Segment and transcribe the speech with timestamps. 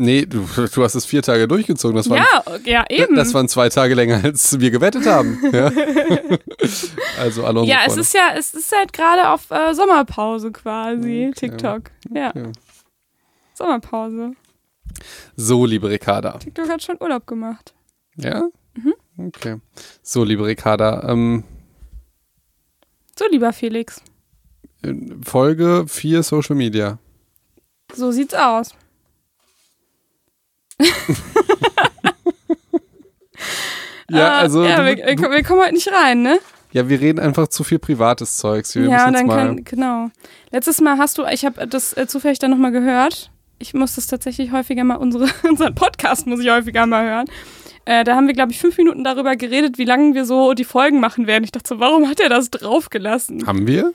[0.00, 1.94] Nee, du, du hast es vier Tage durchgezogen.
[1.94, 3.16] Das waren, Ja, ja, eben.
[3.16, 5.38] Das waren zwei Tage länger, als wir gewettet haben.
[5.52, 5.70] Ja.
[7.18, 11.90] also alle ja, es ist ja, es ist halt gerade auf äh, Sommerpause quasi, TikTok.
[12.14, 12.32] Ja.
[12.34, 12.52] Ja.
[13.52, 14.32] Sommerpause.
[15.36, 16.38] So, liebe Ricarda.
[16.38, 17.74] TikTok hat schon Urlaub gemacht.
[18.16, 18.48] Ja?
[18.74, 18.94] Mhm.
[19.18, 19.56] Okay.
[20.02, 21.44] So, liebe Ricarda, ähm,
[23.18, 24.00] So, lieber Felix.
[25.22, 26.98] Folge 4 Social Media.
[27.94, 28.74] So sieht's aus.
[34.10, 34.64] Ja, Ah, also.
[34.64, 36.40] Ja, wir, wir, kommen heute nicht rein, ne?
[36.72, 38.74] ja, wir reden einfach zu viel privates Zeugs.
[38.74, 40.10] Wir ja, dann kann, genau.
[40.50, 43.30] Letztes Mal hast du, ich habe das äh, zufällig dann nochmal gehört.
[43.58, 47.26] Ich muss das tatsächlich häufiger mal, unsere, unseren Podcast muss ich häufiger mal hören.
[47.84, 50.64] Äh, da haben wir, glaube ich, fünf Minuten darüber geredet, wie lange wir so die
[50.64, 51.44] Folgen machen werden.
[51.44, 53.46] Ich dachte so, warum hat er das draufgelassen?
[53.46, 53.92] Haben wir?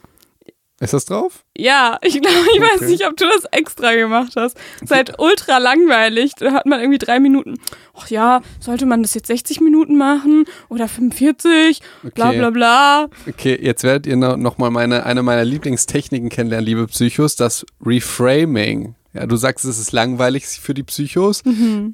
[0.82, 1.46] Ist das drauf?
[1.58, 2.92] Ja, ich glaube, ich weiß Okay.
[2.92, 4.58] nicht, ob du das extra gemacht hast.
[4.76, 6.34] Es ist halt ultra langweilig.
[6.38, 7.56] Da hat man irgendwie drei Minuten.
[7.98, 11.80] Ach ja, sollte man das jetzt 60 Minuten machen oder 45?
[12.14, 12.38] Bla Okay.
[12.40, 13.10] bla bla.
[13.28, 17.66] Okay, jetzt werdet ihr noch noch mal meine, eine meiner Lieblingstechniken kennenlernen, liebe Psychos, das
[17.86, 18.96] Reframing.
[19.14, 21.42] Ja, du sagst, es ist langweilig für die Psychos.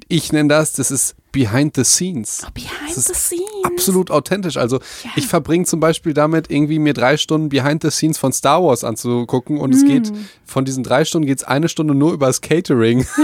[0.08, 2.46] Ich nenne das, das ist behind the scenes.
[2.54, 3.64] Behind Das ist the scenes.
[3.64, 4.56] Absolut authentisch.
[4.58, 4.80] Also
[5.16, 8.84] ich verbringe zum Beispiel damit, irgendwie mir drei Stunden Behind the Scenes von Star Wars
[8.84, 10.12] anzugucken und es geht,
[10.44, 13.06] von diesen drei Stunden geht es eine Stunde nur über das Catering.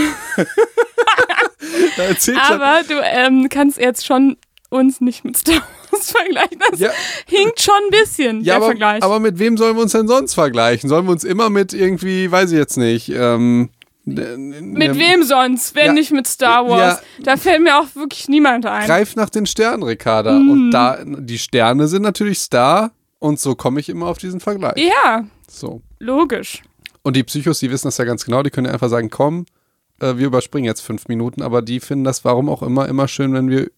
[1.97, 4.37] er- Aber du ähm, kannst jetzt schon
[4.71, 6.59] uns nicht mit Star Wars vergleichen.
[6.71, 6.91] Das Ja.
[7.27, 9.03] hinkt schon ein bisschen, ja, der aber, Vergleich.
[9.03, 10.89] aber mit wem sollen wir uns denn sonst vergleichen?
[10.89, 13.71] Sollen wir uns immer mit irgendwie, weiß ich jetzt nicht, ähm,
[14.17, 15.93] mit wem sonst, wenn Ja.
[15.93, 17.01] nicht mit Star Wars?
[17.19, 17.25] Ja.
[17.25, 18.87] Da fällt mir auch wirklich niemand ein.
[18.87, 20.33] Greif nach den Sternen, Ricarda.
[20.39, 20.51] Mhm.
[20.51, 24.75] Und da, die Sterne sind natürlich Star und so komme ich immer auf diesen Vergleich.
[24.77, 25.83] Ja, So.
[25.99, 26.63] logisch.
[27.03, 29.47] Und die Psychos, die wissen das ja ganz genau, die können ja einfach sagen, komm,
[30.01, 33.33] äh, wir überspringen jetzt fünf Minuten, aber die finden das, warum auch immer, immer schön,
[33.33, 33.71] wenn wir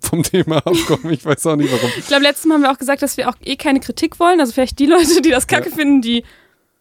[0.00, 1.12] vom Thema abkommen.
[1.12, 1.90] Ich weiß auch nicht warum.
[1.98, 4.38] Ich glaube, letztes Mal haben wir auch gesagt, dass wir auch eh keine Kritik wollen.
[4.40, 6.22] Also vielleicht die Leute, die das kacke finden, die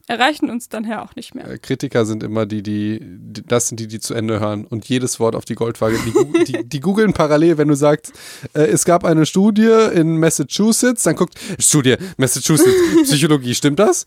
[0.07, 1.47] erreichen uns dann ja auch nicht mehr.
[1.49, 4.87] Äh, Kritiker sind immer die, die, die, das sind die, die zu Ende hören und
[4.87, 5.97] jedes Wort auf die Goldwaage.
[6.05, 8.13] Die, die, die googeln parallel, wenn du sagst,
[8.53, 12.73] äh, es gab eine Studie in Massachusetts, dann guckt, Studie, Massachusetts,
[13.03, 14.05] Psychologie, stimmt das?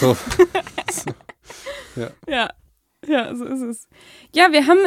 [0.00, 0.16] So.
[2.26, 2.48] Ja,
[3.06, 3.86] ja, so ist es.
[4.34, 4.78] Ja, wir haben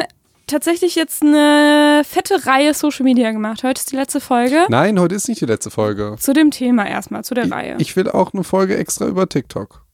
[0.48, 3.62] tatsächlich jetzt eine fette Reihe Social Media gemacht.
[3.62, 4.66] Heute ist die letzte Folge.
[4.68, 6.16] Nein, heute ist nicht die letzte Folge.
[6.18, 7.76] Zu dem Thema erstmal, zu der Reihe.
[7.78, 9.85] Ich will auch eine Folge extra über TikTok.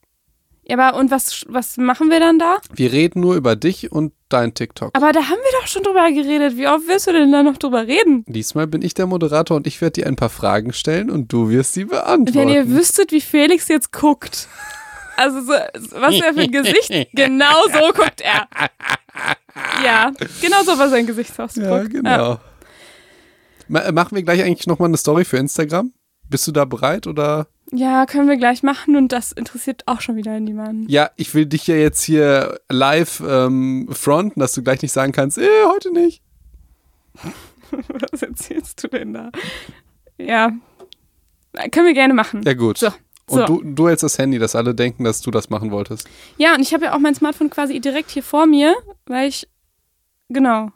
[0.65, 2.59] Ja, aber und was, was machen wir dann da?
[2.75, 4.91] Wir reden nur über dich und dein TikTok.
[4.97, 6.57] Aber da haben wir doch schon drüber geredet.
[6.57, 8.25] Wie oft willst du denn da noch drüber reden?
[8.29, 11.51] Diesmal bin ich der Moderator und ich werde dir ein paar Fragen stellen und du
[11.51, 12.35] wirst sie beantworten.
[12.35, 14.49] Wenn ihr wüsstet, wie Felix jetzt guckt.
[15.17, 15.53] Also, so,
[16.01, 16.91] was er für ein Gesicht.
[17.13, 18.49] Genau so guckt er.
[19.85, 21.65] Ja, genau so war sein Gesichtsausdruck.
[21.65, 22.41] ja, genau.
[23.69, 25.93] Ma- Machen wir gleich eigentlich nochmal eine Story für Instagram?
[26.29, 27.47] Bist du da bereit oder?
[27.75, 30.87] Ja, können wir gleich machen und das interessiert auch schon wieder niemanden.
[30.89, 35.13] Ja, ich will dich ja jetzt hier live ähm, fronten, dass du gleich nicht sagen
[35.13, 36.23] kannst, eh, heute nicht.
[38.11, 39.31] Was erzählst du denn da?
[40.19, 40.53] Ja,
[41.71, 42.43] können wir gerne machen.
[42.45, 42.77] Ja, gut.
[42.77, 42.89] So,
[43.29, 43.47] Und so.
[43.47, 46.07] du, du hältst das Handy, dass alle denken, dass du das machen wolltest.
[46.37, 48.75] Ja, und ich habe ja auch mein Smartphone quasi direkt hier vor mir,
[49.07, 49.49] weil ich,
[50.29, 50.71] genau,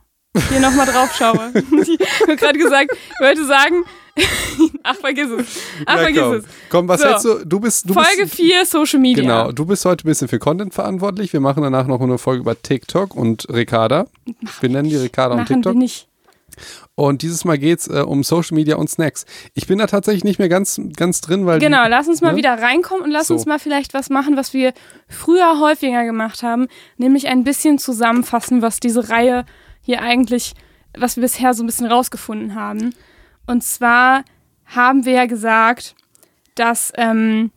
[0.49, 1.53] hier nochmal drauf schaue.
[1.55, 3.85] ich habe gerade gesagt, ich wollte sagen,
[4.83, 5.47] ach, vergiss es.
[5.85, 6.33] Ach, ja, vergiss komm.
[6.35, 6.45] es.
[6.71, 7.09] Komm, was So.
[7.09, 7.45] hältst du?
[7.47, 9.23] Du bist, du Folge bist, 4 Social Media.
[9.23, 11.33] Genau, du bist heute ein bisschen für Content verantwortlich.
[11.33, 14.07] Wir machen danach noch eine Folge über TikTok und Ricarda.
[14.61, 15.75] Wir nennen die Ricarda und Machen wir TikTok.
[15.77, 16.09] nicht.
[16.95, 19.27] Und dieses Mal geht es äh, um Social Media und Snacks.
[19.53, 21.59] Ich bin da tatsächlich nicht mehr ganz, ganz drin, weil.
[21.59, 22.39] Genau, Die, lass uns mal ne?
[22.39, 23.35] wieder reinkommen und lass So.
[23.35, 24.73] uns mal vielleicht was machen, was wir
[25.07, 29.45] früher häufiger gemacht haben, nämlich ein bisschen zusammenfassen, was diese Reihe
[29.83, 30.55] hier eigentlich,
[30.97, 32.95] was wir bisher so ein bisschen rausgefunden haben.
[33.47, 34.25] Und zwar
[34.67, 35.95] haben wir ja gesagt,
[36.55, 37.51] dass, ähm,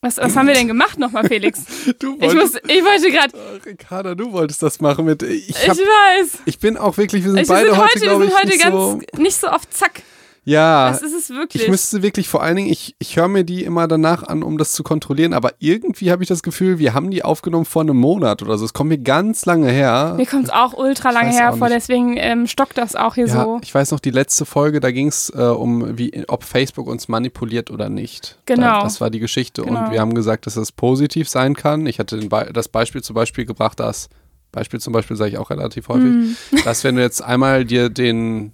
[0.00, 1.64] was, was haben wir denn gemacht nochmal, Felix?
[1.98, 5.22] du Ich, muss, wolltest, ich wollte gerade, Äh, Ricarda, du wolltest das machen mit.
[5.22, 6.38] Ich, ich hab, weiß.
[6.44, 8.46] ich bin auch wirklich, wir sind Ich, beide sind heute, heute, wir sind ich, heute
[8.48, 9.00] nicht ganz so.
[9.22, 10.02] nicht so oft zack.
[10.48, 11.64] Ja, Das ist es wirklich.
[11.64, 14.58] ich müsste wirklich vor allen Dingen, ich, ich höre mir die immer danach an, um
[14.58, 17.96] das zu kontrollieren, aber irgendwie habe ich das Gefühl, wir haben die aufgenommen vor einem
[17.96, 18.64] Monat oder so.
[18.64, 20.14] Es kommt mir ganz lange her.
[20.16, 21.76] Mir kommt es auch ultra lange hervor, nicht.
[21.80, 23.58] deswegen ähm, stockt das auch hier Ja, so.
[23.62, 27.08] ich weiß noch, die letzte Folge, da ging es äh, um, wie, ob Facebook uns
[27.08, 28.38] manipuliert oder nicht.
[28.46, 28.62] Genau.
[28.62, 29.62] Da, das war die Geschichte.
[29.62, 29.86] Genau.
[29.86, 31.86] Und wir haben gesagt, dass das positiv sein kann.
[31.86, 34.08] Ich hatte Be das Beispiel zum Beispiel gebracht, dass,
[34.52, 36.36] Beispiel zum Beispiel sage ich auch relativ häufig, Mhm.
[36.64, 38.52] dass wenn du jetzt einmal dir den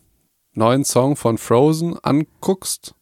[0.54, 2.94] neuen Song von Frozen anguckst,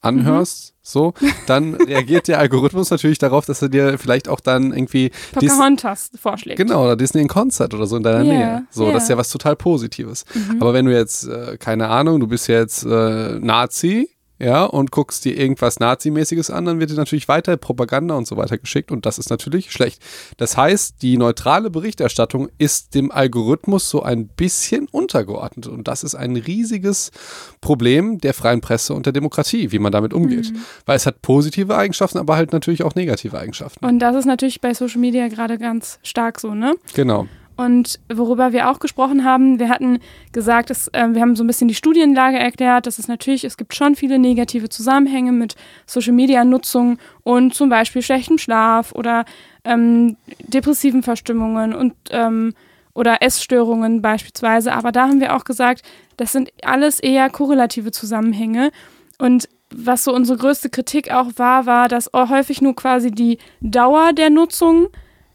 [0.00, 1.14] anhörst, so,
[1.46, 5.10] dann reagiert der Algorithmus natürlich darauf, dass er dir vielleicht auch dann irgendwie
[5.40, 6.58] Dis Pocahontas vorschlägt.
[6.58, 8.66] Genau, oder Disney in Konzert oder so in deiner Ja, Nähe.
[8.70, 9.14] So, das ist ja.
[9.14, 10.24] ja was total Positives.
[10.34, 10.60] Mhm.
[10.60, 14.10] Aber wenn du jetzt, äh, keine Ahnung, du bist jetzt äh, Nazi,
[14.42, 18.36] ja, und guckst dir irgendwas Nazimäßiges an, dann wird dir natürlich weiter Propaganda und so
[18.36, 20.02] weiter geschickt und das ist natürlich schlecht.
[20.36, 26.16] Das heißt, die neutrale Berichterstattung ist dem Algorithmus so ein bisschen untergeordnet und das ist
[26.16, 27.12] ein riesiges
[27.60, 30.52] Problem der freien Presse und der Demokratie, wie man damit umgeht.
[30.52, 30.58] Mhm.
[30.86, 33.86] Weil es hat positive Eigenschaften, aber halt natürlich auch negative Eigenschaften.
[33.86, 36.74] Und das ist natürlich bei Social Media gerade ganz stark so, ne?
[36.94, 37.28] Genau.
[37.62, 40.00] Und worüber wir auch gesprochen haben, wir hatten
[40.32, 43.56] gesagt, dass, äh, wir haben so ein bisschen die Studienlage erklärt, dass es natürlich, es
[43.56, 45.54] gibt schon viele negative Zusammenhänge mit
[45.86, 49.24] Social Media Nutzung und zum Beispiel schlechtem Schlaf oder
[49.64, 52.52] ähm, depressiven Verstimmungen und ähm,
[52.94, 54.72] oder Essstörungen beispielsweise.
[54.72, 55.82] Aber da haben wir auch gesagt,
[56.16, 58.72] das sind alles eher korrelative Zusammenhänge.
[59.18, 64.12] Und was so unsere größte Kritik auch war, war, dass häufig nur quasi die Dauer
[64.12, 64.88] der Nutzung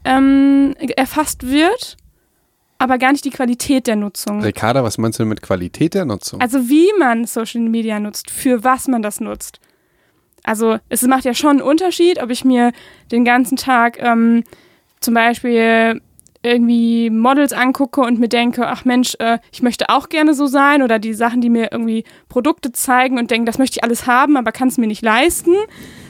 [0.04, 1.96] ähm, erfasst wird,
[2.78, 4.42] aber gar nicht die Qualität der Nutzung.
[4.42, 6.40] Ricarda, was meinst du denn mit Qualität der Nutzung?
[6.40, 9.60] Also wie man Social Media nutzt, für was man das nutzt.
[10.44, 12.72] Also es macht ja schon einen Unterschied, ob ich mir
[13.10, 14.44] den ganzen Tag ähm,
[15.00, 16.00] zum Beispiel
[16.42, 20.82] irgendwie Models angucke und mir denke, ach Mensch, äh, ich möchte auch gerne so sein
[20.82, 24.36] oder die Sachen, die mir irgendwie Produkte zeigen und denke, das möchte ich alles haben,
[24.36, 25.54] aber kann es mir nicht leisten.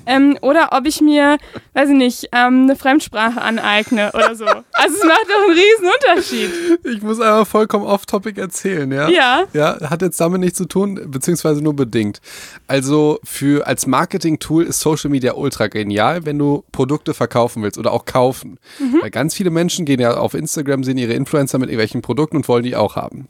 [0.08, 1.36] Ähm, oder ob ich mir,
[1.74, 4.46] weiß ich nicht, ähm, eine Fremdsprache aneigne oder so.
[4.46, 6.50] Also es macht doch einen riesen Unterschied.
[6.84, 9.08] Ich muss einmal vollkommen off-topic erzählen, ja?
[9.10, 9.44] Ja.
[9.52, 12.20] Ja, hat jetzt damit nichts zu tun, beziehungsweise nur bedingt.
[12.66, 17.92] Also für als Marketing-Tool ist Social Media ultra genial, wenn du Produkte verkaufen willst oder
[17.92, 18.58] auch kaufen.
[19.02, 22.48] Weil ganz viele Menschen gehen ja auf Instagram, sehen ihre Influencer mit irgendwelchen Produkten und
[22.48, 23.28] wollen die auch haben.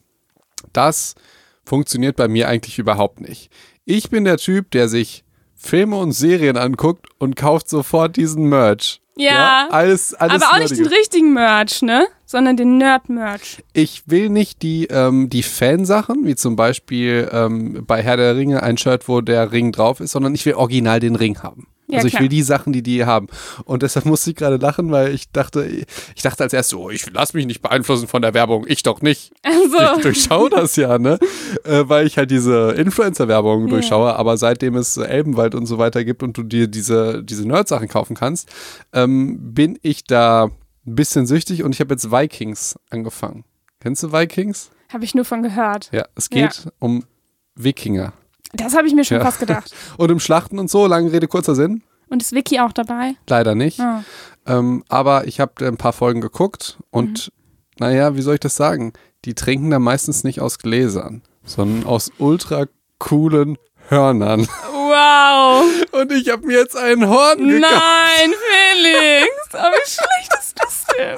[0.72, 1.16] Das
[1.64, 3.50] funktioniert bei mir eigentlich überhaupt nicht.
[3.84, 5.24] Ich bin der Typ, der sich
[5.60, 9.00] Filme und Serien anguckt und kauft sofort diesen Merch.
[9.16, 9.66] Ja.
[9.70, 12.06] alles, alles Aber auch nicht den richtigen Merch, ne?
[12.24, 13.64] Sondern den Nerd-Merch.
[13.72, 18.62] Ich will nicht die, ähm, die Fansachen, wie zum Beispiel ähm, bei Herr der Ringe
[18.62, 21.66] ein Shirt, wo der Ring drauf ist, sondern ich will original den Ring haben.
[21.90, 22.22] Ja, also ich klar.
[22.22, 23.28] will die Sachen, die die haben.
[23.64, 27.10] Und deshalb musste ich gerade lachen, weil ich dachte, ich dachte als erstes, oh, ich
[27.12, 29.32] lass mich nicht beeinflussen von der Werbung, ich doch nicht.
[29.42, 31.18] Also, Ich durchschaue das ja, ne?
[31.64, 33.68] Äh, weil ich halt diese Influencer-Werbung Ja.
[33.70, 37.88] durchschaue, aber seitdem es Elbenwald und so weiter gibt und du dir diese, diese Nerd-Sachen
[37.88, 38.48] kaufen kannst,
[38.92, 40.44] ähm, bin ich da
[40.86, 43.44] ein bisschen süchtig und ich habe jetzt Vikings angefangen.
[43.80, 44.70] Kennst du Vikings?
[44.92, 45.90] habe ich nur von gehört.
[45.92, 47.04] Ja, es geht um
[47.54, 48.12] Wikinger.
[48.52, 49.24] Das habe ich mir schon Ja.
[49.24, 49.72] fast gedacht.
[49.98, 51.82] Und um Schlachten und so, lange Rede, kurzer Sinn?
[52.08, 53.14] Und ist Vicky auch dabei?
[53.28, 53.78] Leider nicht.
[53.80, 54.02] Ah.
[54.46, 57.30] Ähm, aber ich habe ein paar Folgen geguckt und
[57.78, 58.94] naja, wie soll ich das sagen?
[59.26, 62.64] Die trinken da meistens nicht aus Gläsern, sondern aus ultra
[62.98, 63.58] coolen
[63.88, 64.48] Hörnern.
[64.72, 65.64] Wow.
[65.92, 68.32] Und ich habe mir jetzt ein Horn gekauft Nein,
[68.72, 69.54] Felix.
[69.54, 71.16] Aber wie schlecht ist das denn?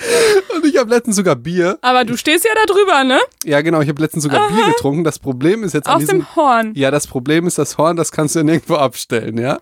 [0.54, 1.78] und ich habe letztens sogar Bier.
[1.82, 3.18] Aber du stehst ja da drüber, ne?
[3.44, 5.04] Ja, genau, ich habe letztens sogar Bier getrunken.
[5.04, 6.72] Das Problem ist jetzt an Auf diesem dem Horn.
[6.74, 9.58] Ja, das Problem ist, das Horn, das kannst du nirgendwo abstellen, ja?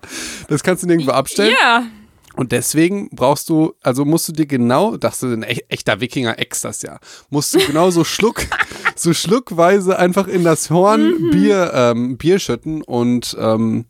[0.47, 1.55] Das kannst du nirgendwo abstellen.
[1.59, 1.83] Ja.
[2.35, 6.81] Und deswegen brauchst du, also musst du dir genau, dachte ein echter Wikinger ex das
[6.83, 6.99] ja,
[7.29, 8.43] musst du genau so Schluck,
[8.95, 13.85] so schluckweise einfach in das Horn Bier, ähm, Bier schütten und ähm,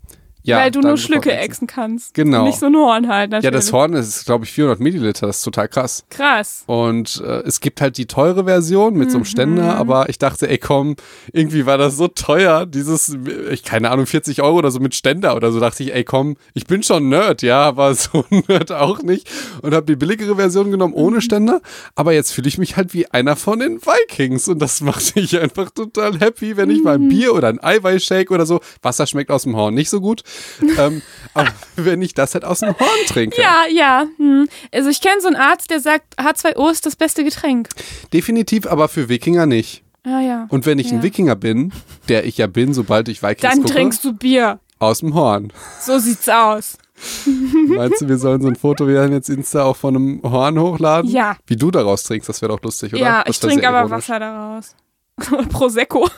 [0.49, 0.57] ja.
[0.57, 0.61] Mhm.
[0.63, 2.13] Weil du nur Schlücke exen kannst.
[2.13, 2.39] Genau.
[2.39, 3.45] Und nicht so ein Horn halt, natürlich.
[3.45, 6.03] Ja, das Horn ist, glaube ich, 400 Milliliter, das ist total krass.
[6.09, 6.63] Krass.
[6.65, 9.23] Und äh, es gibt halt die teure Version mit so Mhm.
[9.23, 10.95] einem Ständer, aber ich dachte, ey komm,
[11.33, 13.17] irgendwie war das so teuer, dieses,
[13.51, 16.35] ich keine Ahnung, 40 Euro oder so mit Ständer oder so, dachte ich, ey komm,
[16.53, 19.29] ich bin schon Nerd, ja, aber so ein Nerd auch nicht.
[19.61, 20.99] Und habe die billigere Version genommen Mhm.
[21.03, 21.61] ohne Ständer,
[21.95, 25.39] aber jetzt fühle ich mich halt wie einer von den Vikings und das macht mich
[25.39, 27.05] einfach total happy, wenn ich mal Mhm.
[27.05, 30.23] ein Bier oder ein Eiweißshake oder so, Wasser schmeckt aus dem Horn nicht so gut,
[30.77, 31.01] ähm,
[31.33, 33.41] aber wenn ich das halt aus dem Horn trinke.
[33.41, 34.05] Ja, ja.
[34.17, 34.47] Hm.
[34.73, 37.69] Also ich kenne so einen Arzt, der sagt, H2O ist das beste Getränk.
[38.13, 39.83] Definitiv, aber für Wikinger nicht.
[40.03, 40.47] Ah ja.
[40.49, 41.03] Und wenn ich ein Ja.
[41.03, 41.71] Wikinger bin,
[42.07, 44.59] der ich ja bin, sobald ich Vikings Dann gucke, trinkst du Bier.
[44.79, 45.51] aus dem Horn.
[45.81, 46.77] So sieht's aus.
[47.67, 50.59] Meinst du, wir sollen so ein Foto, wir haben jetzt Insta auch von einem Horn
[50.59, 51.09] hochladen?
[51.09, 51.37] Ja.
[51.47, 53.01] Wie du daraus trinkst, das wäre doch lustig, oder?
[53.01, 54.09] Ja, Das ich trinke aber ironisch.
[54.09, 54.75] Wasser daraus.
[55.49, 56.09] Prosecco.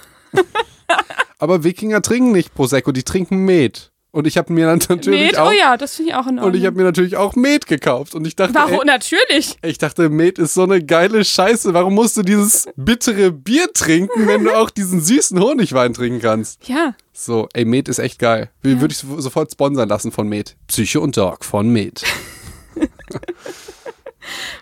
[1.40, 3.91] Aber Wikinger trinken nicht Prosecco, die trinken Met.
[4.13, 5.38] Und ich habe mir dann natürlich Met?
[5.38, 6.46] auch Oh ja, das finde ich auch in Ordnung.
[6.48, 8.80] und ich habe mir natürlich auch Met gekauft und ich dachte, Warum?
[8.82, 9.56] ey, Natürlich.
[9.63, 11.74] ich dachte, Met ist so eine geile Scheiße.
[11.74, 16.68] Warum musst du dieses bittere Bier trinken, wenn du auch diesen süßen Honigwein trinken kannst?
[16.68, 16.94] Ja.
[17.13, 18.50] So, ey, Met ist echt geil.
[18.62, 20.58] Würde ich so- sofort sponsern lassen von Met.
[20.68, 22.03] Psyche und Dog von Met.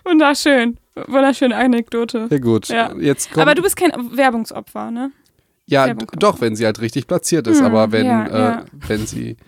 [0.04, 0.78] Wunderschön.
[1.06, 2.28] Wunderschöne Anekdote.
[2.30, 2.92] Ja gut, Ja.
[2.98, 3.42] jetzt kommt.
[3.42, 5.12] Aber du bist kein Werbungsopfer, ne?
[5.70, 7.58] Ja, doch, wenn sie halt richtig platziert ist.
[7.60, 8.64] Hm, aber wenn, ja, äh, ja.
[8.86, 9.36] wenn sie.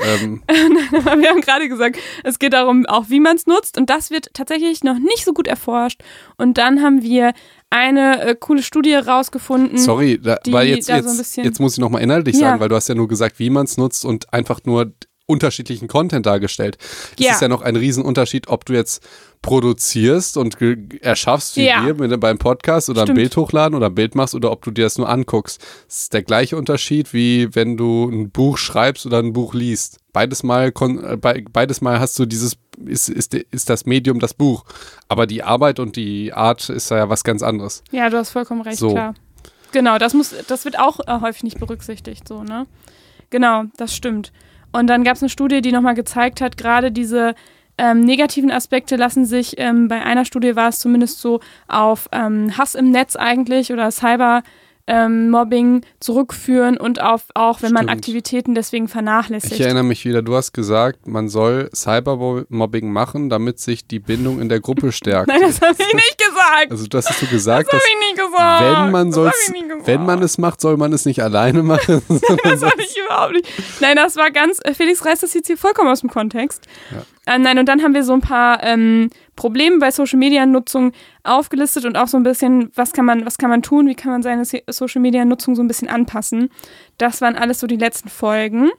[0.00, 3.76] Ähm, Wir haben gerade gesagt, es geht darum, auch wie man es nutzt.
[3.76, 6.02] Und das wird tatsächlich noch nicht so gut erforscht.
[6.36, 7.32] Und dann haben wir
[7.68, 9.76] eine äh, coole Studie rausgefunden.
[9.76, 12.42] sorry, da, weil jetzt, so jetzt, bisschen- jetzt muss ich nochmal inhaltlich Ja.
[12.50, 14.92] sagen, weil du hast ja nur gesagt, wie man es nutzt und einfach nur
[15.28, 16.78] unterschiedlichen Content dargestellt.
[17.18, 17.32] Es Ja.
[17.34, 19.06] ist ja noch ein Riesenunterschied, ob du jetzt
[19.42, 20.56] produzierst und
[21.00, 21.84] erschaffst, wie Ja.
[21.86, 23.18] wir mit, beim Podcast oder ein Stimmt.
[23.18, 25.60] Bild hochladen oder ein Bild machst oder ob du dir das nur anguckst.
[25.86, 29.98] Das ist der gleiche Unterschied, wie wenn du ein Buch schreibst oder ein Buch liest.
[30.12, 34.34] Beides mal, äh, be- beides mal hast du dieses, ist, ist, ist das Medium das
[34.34, 34.64] Buch.
[35.08, 37.82] Aber die Arbeit und die Art ist ja was ganz anderes.
[37.90, 38.90] Ja, du hast vollkommen recht, So.
[38.92, 39.14] klar.
[39.72, 42.66] Genau, das muss, das wird auch äh, häufig nicht berücksichtigt, so, ne?
[43.30, 44.32] Genau, das stimmt.
[44.72, 47.34] Und dann gab es eine Studie, die nochmal gezeigt hat, gerade diese
[47.78, 52.56] ähm, negativen Aspekte lassen sich, ähm, bei einer Studie war es zumindest so, auf ähm,
[52.58, 54.42] Hass im Netz eigentlich oder Cyber.
[54.90, 57.98] Ähm, Mobbing zurückführen und auf auch wenn man Stimmt.
[57.98, 59.52] Aktivitäten deswegen vernachlässigt.
[59.52, 64.40] Ich erinnere mich wieder, du hast gesagt, man soll Cybermobbing machen, damit sich die Bindung
[64.40, 65.28] in der Gruppe stärkt.
[65.28, 66.70] Nein, das habe ich nicht gesagt.
[66.70, 68.64] Also das hast du gesagt, Das habe ich nicht gesagt.
[68.84, 69.52] wenn man soll's,
[69.84, 72.02] wenn man es macht, soll man es nicht alleine machen.
[72.44, 73.48] Das war ich überhaupt nicht.
[73.80, 76.66] Nein, das war ganz, äh, Felix reißt das jetzt hier vollkommen aus dem Kontext.
[77.30, 80.92] Ähm, nein, und dann haben wir so ein paar ähm, Probleme bei Social Media Nutzung
[81.24, 84.10] aufgelistet und auch so ein bisschen, was kann man, was kann man tun, wie kann
[84.10, 86.50] man seine Se- Social Media Nutzung so ein bisschen anpassen.
[86.96, 88.70] Das waren alles so die letzten Folgen.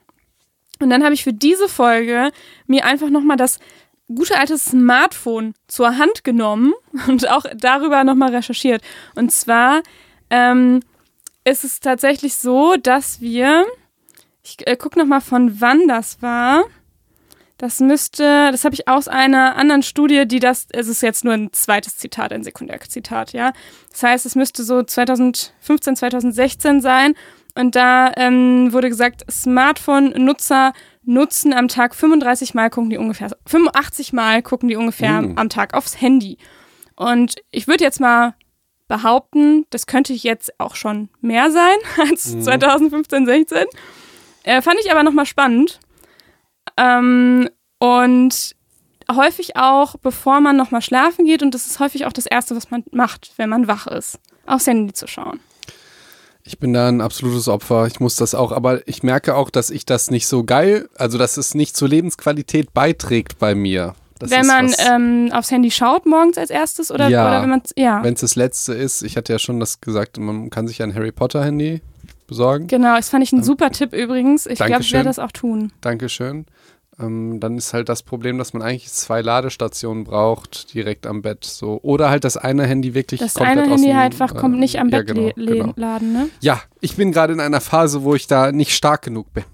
[0.82, 2.32] Und dann habe ich für diese Folge
[2.66, 3.60] mir einfach nochmal das
[4.08, 6.74] gute alte Smartphone zur Hand genommen
[7.08, 8.82] und auch darüber nochmal recherchiert.
[9.14, 9.82] Und zwar
[10.32, 10.80] ähm,
[11.44, 13.66] ist es tatsächlich so, dass wir,
[14.44, 16.64] ich äh, gucke nochmal von wann das war.
[17.60, 21.34] Das müsste, das habe ich aus einer anderen Studie, die das, es ist jetzt nur
[21.34, 23.52] ein zweites Zitat, ein Sekundärzitat, ja.
[23.92, 27.16] Das heißt, es müsste so 2015, 2016 sein.
[27.56, 30.72] Und da ähm, wurde gesagt, Smartphone-Nutzer
[31.04, 35.38] nutzen am Tag 35 Mal, gucken die ungefähr, 85 Mal gucken die ungefähr Mm.
[35.38, 36.38] am Tag aufs Handy.
[36.96, 38.36] Und ich würde jetzt mal
[38.88, 41.76] behaupten, das könnte jetzt auch schon mehr sein
[42.10, 43.66] als 2015, 16.
[44.44, 45.80] Äh, fand ich aber nochmal spannend.
[46.80, 48.56] Ähm, und
[49.12, 51.42] häufig auch, bevor man nochmal schlafen geht.
[51.44, 54.20] Und das ist häufig auch das Erste, was man macht, wenn man wach ist.
[54.46, 55.40] Aufs Handy zu schauen.
[56.44, 57.86] Ich bin da ein absolutes Opfer.
[57.86, 61.18] Ich muss das auch, aber ich merke auch, dass ich das nicht so geil, also
[61.18, 63.94] dass es nicht zur Lebensqualität beiträgt bei mir.
[64.18, 67.28] Das wenn man ähm, aufs Handy schaut morgens als erstes oder, Ja.
[67.28, 68.04] oder wenn man ja.
[68.04, 70.94] wenn es das letzte ist, ich hatte ja schon das gesagt, man kann sich ein
[70.94, 71.82] Harry Potter Handy
[72.30, 72.68] besorgen.
[72.68, 74.46] Genau, das fand ich ein super Tipp übrigens.
[74.46, 75.72] Ich glaube, ich werde das auch tun.
[75.82, 76.46] Dankeschön.
[77.02, 81.46] Ähm, dann ist halt das Problem, dass man eigentlich zwei Ladestationen braucht, direkt am Bett.
[81.46, 81.80] So.
[81.82, 84.56] Oder halt das eine Handy wirklich Das komplett eine aus Handy dem, halt einfach kommt
[84.56, 85.74] äh, nicht am ja, Bett genau, le- le- genau.
[85.78, 86.30] laden, ne?
[86.42, 89.46] Ja, ich bin gerade in einer Phase, wo ich da nicht stark genug bin.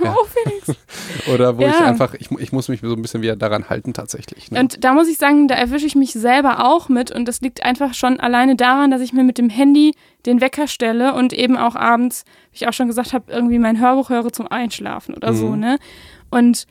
[0.04, 0.14] Ja.
[0.18, 0.78] Oh, Felix.
[1.32, 1.86] Oder wo ich Ja.
[1.86, 4.50] einfach, ich, ich muss mich so ein bisschen wieder daran halten tatsächlich.
[4.50, 4.60] Ne?
[4.60, 7.64] Und da muss ich sagen, da erwische ich mich selber auch mit und das liegt
[7.64, 9.94] einfach schon alleine daran, dass ich mir mit dem Handy
[10.26, 13.80] den Wecker stelle und eben auch abends, wie ich auch schon gesagt habe, irgendwie mein
[13.80, 15.60] Hörbuch höre zum Einschlafen oder so, Mhm.
[15.60, 15.78] ne?
[16.30, 16.66] Und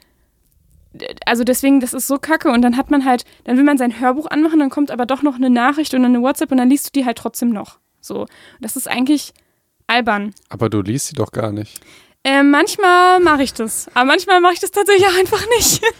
[1.25, 3.99] also deswegen, das ist so kacke und dann hat man halt, dann will man sein
[3.99, 6.87] Hörbuch anmachen, dann kommt aber doch noch eine Nachricht und eine WhatsApp und dann liest
[6.87, 7.77] du die halt trotzdem noch.
[8.01, 8.21] So.
[8.21, 8.29] Und
[8.61, 9.33] das ist eigentlich
[9.85, 10.33] albern.
[10.49, 11.81] Aber du liest sie doch gar nicht.
[12.27, 15.81] Äh, manchmal mache ich das, aber manchmal mache ich das tatsächlich auch einfach nicht.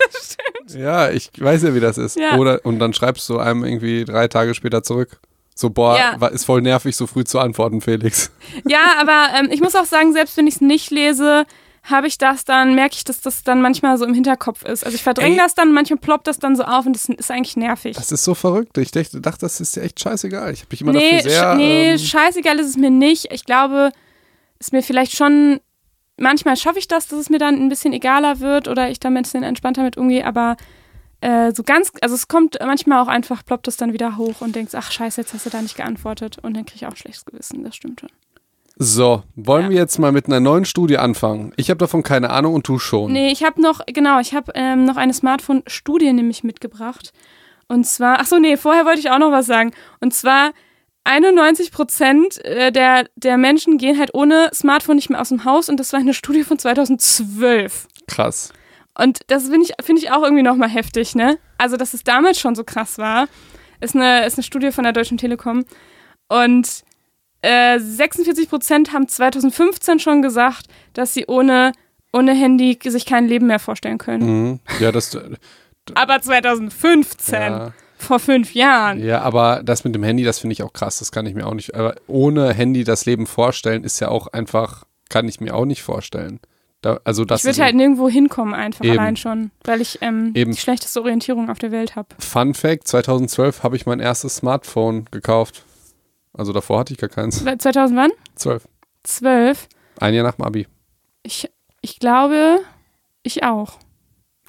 [0.78, 2.18] Ja, ich weiß ja, wie das ist.
[2.20, 2.36] Ja.
[2.36, 5.18] Oder und dann schreibst du einem irgendwie drei Tage später zurück.
[5.56, 6.28] So, boah, Ja.
[6.28, 8.32] ist voll nervig, so früh zu antworten, Felix.
[8.68, 11.46] Ja, aber ähm, ich muss auch sagen, selbst wenn ich es nicht lese,
[11.84, 14.84] habe ich das dann, merke ich, dass das dann manchmal so im Hinterkopf ist.
[14.86, 17.56] Also ich verdränge das dann, manchmal ploppt das dann so auf und das ist eigentlich
[17.56, 17.96] nervig.
[17.96, 18.78] Das ist so verrückt.
[18.78, 20.52] Ich dachte, dachte das ist dir echt scheißegal.
[20.52, 21.54] Ich habe mich immer nee, dafür sehr.
[21.54, 23.32] sch nee ähm, scheißegal ist es mir nicht.
[23.32, 23.92] Ich glaube,
[24.60, 25.62] ist mir vielleicht schon,
[26.18, 29.20] manchmal schaffe ich das, dass es mir dann ein bisschen egaler wird oder ich damit
[29.20, 30.58] ein bisschen entspannter mit umgehe, aber
[31.22, 34.56] äh, so ganz, also es kommt manchmal auch einfach, ploppt es dann wieder hoch und
[34.56, 36.98] denkst, ach scheiße, jetzt hast du da nicht geantwortet und dann kriege ich auch ein
[36.98, 38.10] schlechtes Gewissen, das stimmt schon.
[38.80, 39.70] so, wollen Ja.
[39.72, 41.52] wir jetzt mal mit einer neuen Studie anfangen?
[41.56, 43.12] Ich habe davon keine Ahnung und du schon.
[43.12, 47.12] Nee, ich habe noch, genau, ich habe ähm, noch eine Smartphone-Studie nämlich mitgebracht.
[47.68, 49.72] Und zwar, ach so, nee, vorher wollte ich auch noch was sagen.
[50.00, 50.52] Und zwar
[51.08, 55.70] 91 Prozent äh, der, der Menschen gehen halt ohne Smartphone nicht mehr aus dem Haus
[55.70, 57.88] und das war eine Studie von 2012.
[58.08, 58.52] Krass.
[58.94, 61.38] Und das finde ich, finde ich auch irgendwie nochmal heftig, ne?
[61.58, 63.28] Also, dass es damals schon so krass war,
[63.80, 65.66] ist eine, ist eine Studie von der Deutschen Telekom.
[66.28, 66.84] Und
[67.42, 71.72] äh, 46 Prozent haben 2015 schon gesagt, dass sie ohne,
[72.12, 74.50] ohne Handy sich kein Leben mehr vorstellen können.
[74.50, 74.60] Mhm.
[74.80, 75.18] Ja, das.
[75.94, 77.42] Aber 2015.
[77.42, 77.74] ja.
[77.98, 79.04] Vor fünf Jahren.
[79.04, 81.00] Ja, aber das mit dem Handy, das finde ich auch krass.
[81.00, 81.76] Das kann ich mir auch nicht.
[81.76, 85.82] Aber ohne Handy das Leben vorstellen, ist ja auch einfach, kann ich mir auch nicht
[85.82, 86.40] vorstellen.
[86.82, 89.00] Da, also das ich würde halt nirgendwo hinkommen, einfach Eben.
[89.00, 90.52] allein schon, weil ich ähm, Eben.
[90.52, 92.10] die schlechteste Orientierung auf der Welt habe.
[92.20, 95.64] Fun Fact: 2012 habe ich mein erstes Smartphone gekauft.
[96.34, 97.44] Also davor hatte ich gar keins.
[97.44, 98.12] 2000 wann?
[98.36, 98.68] 12.
[99.04, 99.68] 12.
[100.00, 100.68] Ein Jahr nach dem Abi.
[101.24, 101.50] Ich,
[101.82, 102.60] ich glaube,
[103.24, 103.80] ich auch.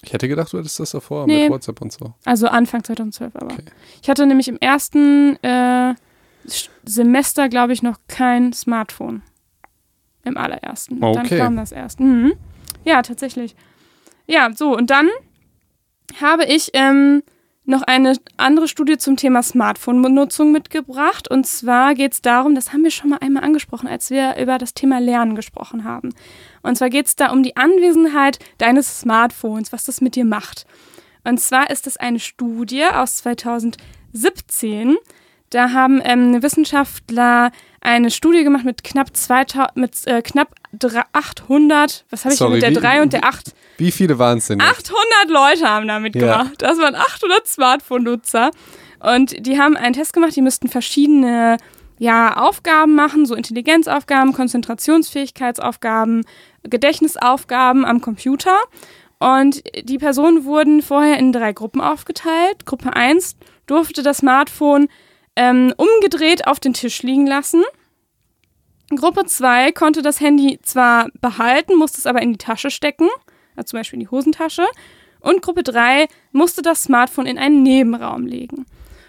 [0.03, 1.45] Ich hätte gedacht, du hättest das davor Nee.
[1.45, 2.15] mit WhatsApp und so.
[2.25, 3.47] Also Anfang 2012 aber.
[3.53, 3.65] Okay.
[4.03, 5.95] Ich hatte nämlich im ersten äh,
[6.85, 9.23] Semester, glaube ich, noch kein Smartphone.
[10.25, 11.01] Im allerersten.
[11.01, 11.39] Dann Okay.
[11.39, 12.01] kam das erst.
[12.01, 12.35] Mhm.
[12.85, 13.57] Ja, tatsächlich.
[14.27, 15.09] Ja, so, und dann
[16.21, 17.23] habe ich ähm,
[17.69, 21.31] noch eine andere Studie zum Thema Smartphone-Benutzung mitgebracht.
[21.31, 24.59] Und zwar geht es darum, das haben wir schon mal einmal angesprochen, als wir über
[24.59, 26.15] das Thema Lernen gesprochen haben.
[26.63, 30.67] Und zwar geht es da um die Anwesenheit deines Smartphones, was das mit dir macht.
[31.25, 34.97] Und zwar ist es eine Studie aus 2017.
[35.51, 42.05] Da haben ähm, Wissenschaftler eine Studie gemacht mit knapp 2000, mit äh, knapp dra- 800,
[42.11, 43.55] was habe ich hier Sorry, mit der wie- 3 und der 8?
[43.79, 44.59] Wie viele waren es denn?
[44.61, 44.91] jetzt?
[44.91, 46.39] 800 Leute haben damit Ja.
[46.43, 46.55] gemacht.
[46.59, 48.51] Das waren 800 Smartphone-Nutzer.
[49.01, 51.57] Und die haben einen Test gemacht, die müssten verschiedene
[52.01, 56.25] ja, Aufgaben machen, so Intelligenzaufgaben, Konzentrationsfähigkeitsaufgaben,
[56.63, 58.57] Gedächtnisaufgaben am Computer.
[59.19, 62.67] Und die Personen wurden vorher in drei Gruppen aufgeteilt.
[62.67, 64.89] Gruppe 1 durfte das Smartphone
[65.39, 67.63] ähm, umgedreht auf den Tisch liegen lassen.
[68.91, 73.09] Gruppe 2 konnte das Handy zwar behalten, musste es aber in die Tasche stecken,
[73.55, 74.67] also zum Beispiel in die Hosentasche.
[75.21, 78.67] Und Gruppe 3 musste das Smartphone in einen Nebenraum legen.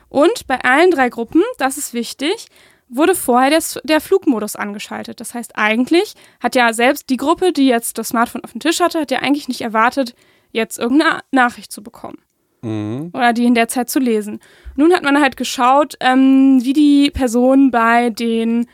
[0.08, 2.48] Und bei allen drei Gruppen, das ist wichtig,
[2.90, 5.20] wurde vorher der, der Flugmodus angeschaltet.
[5.20, 8.80] Das heißt, eigentlich hat ja selbst die Gruppe, die jetzt das Smartphone auf dem Tisch
[8.82, 10.14] hatte, hat ja eigentlich nicht erwartet,
[10.52, 12.18] jetzt irgendeine Nachricht zu bekommen
[12.62, 13.12] Mhm.
[13.14, 14.40] oder die in der Zeit zu lesen.
[14.76, 18.68] Nun hat man halt geschaut, ähm, wie die Personen bei den,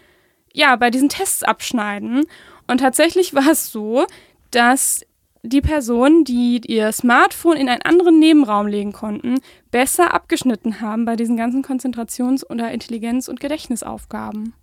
[0.53, 2.25] ja, bei diesen Tests abschneiden.
[2.67, 4.05] Und tatsächlich war es so,
[4.51, 5.01] dass
[5.43, 9.39] die Personen, die ihr Smartphone in einen anderen Nebenraum legen konnten,
[9.69, 14.53] besser abgeschnitten haben bei diesen ganzen Konzentrations- oder Intelligenz- und Gedächtnisaufgaben.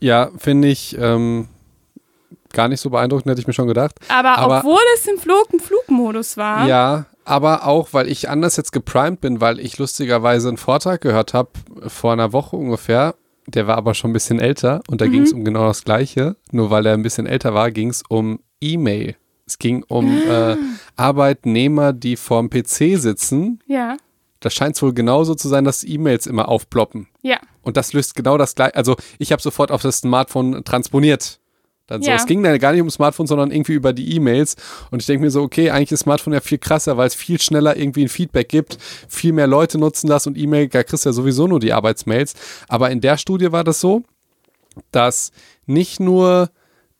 [0.00, 1.48] Ja, finde ich ähm,
[2.52, 3.94] gar nicht so beeindruckend, hätte ich mir schon gedacht.
[4.08, 8.72] Aber, Aber- obwohl es im Flug Flugmodus war, Ja, aber auch, weil ich anders jetzt
[8.72, 11.50] geprimed bin, weil ich lustigerweise einen Vortrag gehört habe
[11.86, 13.14] vor einer Woche ungefähr.
[13.48, 16.36] Der war aber schon ein bisschen älter und da ging es um genau das Gleiche.
[16.50, 19.14] Nur weil er ein bisschen älter war, ging es um E-Mail.
[19.46, 20.56] Es ging um äh,
[20.96, 23.60] Arbeitnehmer, die vorm PC sitzen.
[23.66, 23.96] ja,
[24.40, 27.06] Das scheint wohl genauso zu sein, dass E-Mails immer aufploppen.
[27.22, 28.74] ja, Und das löst genau das gleiche.
[28.74, 31.38] Also ich habe sofort auf das Smartphone transponiert.
[31.86, 32.10] Dann so.
[32.10, 32.16] Ja.
[32.16, 34.56] Es ging dann gar nicht ums Smartphone, sondern irgendwie über die E-Mails.
[34.90, 37.40] Und ich denke mir so, okay, eigentlich ist Smartphone ja viel krasser, weil es viel
[37.40, 38.78] schneller irgendwie ein Feedback gibt.
[39.08, 42.34] Viel mehr Leute nutzen das und E-Mail, da kriegst du ja sowieso nur die Arbeitsmails.
[42.68, 44.02] Aber in der Studie war das so,
[44.90, 45.30] dass
[45.66, 46.50] nicht nur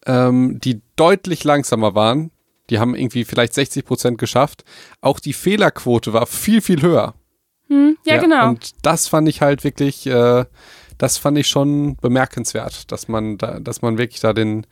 [0.07, 2.31] ähm, die deutlich langsamer waren,
[2.71, 4.65] die haben irgendwie vielleicht 60 Prozent geschafft,
[5.01, 7.15] auch die Fehlerquote war viel, viel höher.
[7.69, 8.49] hm, ja, genau.
[8.49, 10.45] Und das fand ich halt wirklich, äh,
[10.99, 14.67] das fand ich schon bemerkenswert, dass man da, dass man wirklich da den,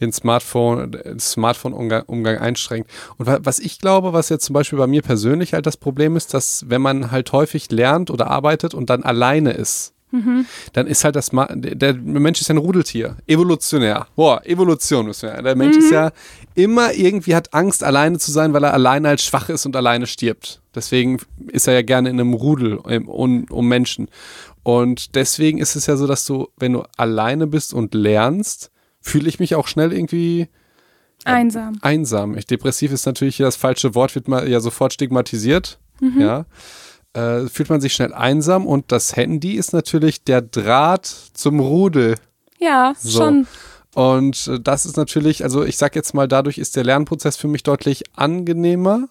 [0.00, 2.90] den Smartphone, den Smartphone-Umgang Umgang einschränkt.
[3.18, 6.16] Und wa- was ich glaube, was jetzt zum Beispiel bei mir persönlich halt das Problem
[6.16, 9.92] ist, dass wenn man halt häufig lernt oder arbeitet und dann alleine ist,
[10.72, 14.06] dann ist halt das, Ma der, Mensch ist ja ein Rudeltier, evolutionär.
[14.14, 15.42] Boah, Evolution müssen wir.
[15.42, 16.10] Der Mensch ist ja
[16.54, 20.06] immer irgendwie hat Angst, alleine zu sein, weil er alleine halt schwach ist und alleine
[20.06, 20.62] stirbt.
[20.74, 24.08] Deswegen ist er ja gerne in einem Rudel um, um Menschen.
[24.66, 29.28] Und deswegen ist es ja so, dass du, wenn du alleine bist und lernst, fühle
[29.28, 30.48] ich mich auch schnell irgendwie
[31.24, 31.78] Einsam.
[31.82, 32.36] einsam.
[32.36, 35.78] Ich, depressiv ist natürlich hier das falsche Wort, wird mal ja sofort stigmatisiert.
[36.18, 36.46] Ja.
[37.12, 42.16] Äh, fühlt man sich schnell einsam und das Handy ist natürlich der Draht zum Rudel.
[42.58, 43.20] Ja, So.
[43.20, 43.46] schon.
[43.94, 47.46] Und äh, das ist natürlich, also ich sag jetzt mal, dadurch ist der Lernprozess für
[47.46, 49.08] mich deutlich angenehmer,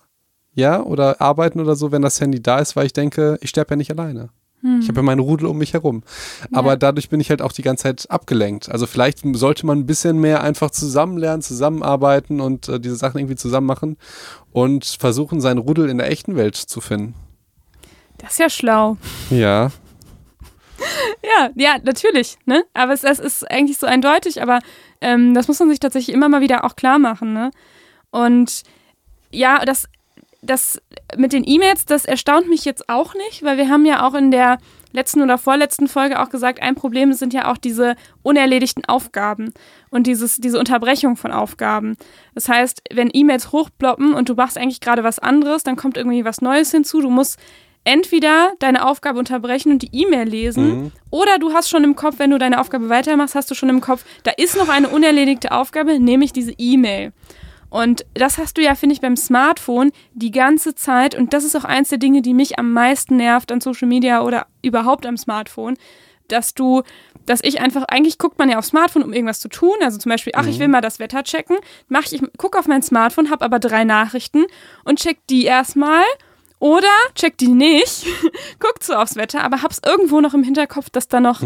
[0.53, 3.71] ja, oder arbeiten oder so, wenn das Handy da ist, weil ich denke, ich sterbe
[3.71, 4.31] ja nicht alleine.
[4.81, 6.03] Ich habe ja meinen Rudel um mich herum.
[6.53, 6.75] Aber Ja.
[6.75, 8.69] dadurch bin ich halt auch die ganze Zeit abgelenkt.
[8.69, 13.19] Also vielleicht sollte man ein bisschen mehr einfach zusammen lernen, zusammenarbeiten und äh, diese Sachen
[13.19, 13.97] irgendwie zusammen machen
[14.51, 17.13] und versuchen, seinen Rudel in der echten Welt zu finden.
[18.17, 18.97] Das ist ja schlau.
[19.29, 19.71] Ja.
[21.23, 22.63] Ja, ja, natürlich, ne?
[22.73, 24.59] Aber es, es ist eigentlich so eindeutig, aber
[25.01, 27.51] ähm, das muss man sich tatsächlich immer mal wieder auch klar machen, ne?
[28.11, 28.63] Und
[29.31, 29.87] ja, das,
[30.45, 30.81] das
[31.17, 34.31] mit den E-Mails, das erstaunt mich jetzt auch nicht, weil wir haben ja auch in
[34.31, 34.57] der
[34.91, 39.51] letzten oder vorletzten Folge auch gesagt, ein Problem sind ja auch diese unerledigten Aufgaben
[39.89, 41.97] und dieses, diese Unterbrechung von Aufgaben.
[42.33, 46.23] Das heißt, wenn E-Mails hochploppen und du machst eigentlich gerade was anderes, dann kommt irgendwie
[46.23, 47.37] was Neues hinzu, du musst
[47.83, 50.91] entweder deine Aufgabe unterbrechen und die E-Mail lesen, Mhm.
[51.11, 53.81] oder du hast schon im Kopf, wenn du deine Aufgabe weitermachst, hast du schon im
[53.81, 57.13] Kopf, da ist noch eine unerledigte Aufgabe, nämlich diese E-Mail.
[57.75, 61.13] Und das hast du ja, finde ich, beim Smartphone die ganze Zeit.
[61.13, 64.21] Und das ist auch eins der Dinge, die mich am meisten nervt an Social Media
[64.21, 65.75] oder überhaupt am Smartphone,
[66.29, 66.83] dass du,
[67.25, 69.75] dass ich einfach, eigentlich guckt man ja aufs Smartphone, um irgendwas zu tun.
[69.81, 71.57] Also zum Beispiel, ach, ich will mal das Wetter checken.
[71.89, 74.45] Mach ich, gucke auf mein Smartphone, habe aber drei Nachrichten
[74.85, 76.05] und check die erstmal.
[76.59, 78.05] Oder check die nicht,
[78.59, 81.41] guckt so aufs Wetter, aber hab's irgendwo noch im Hinterkopf, dass da noch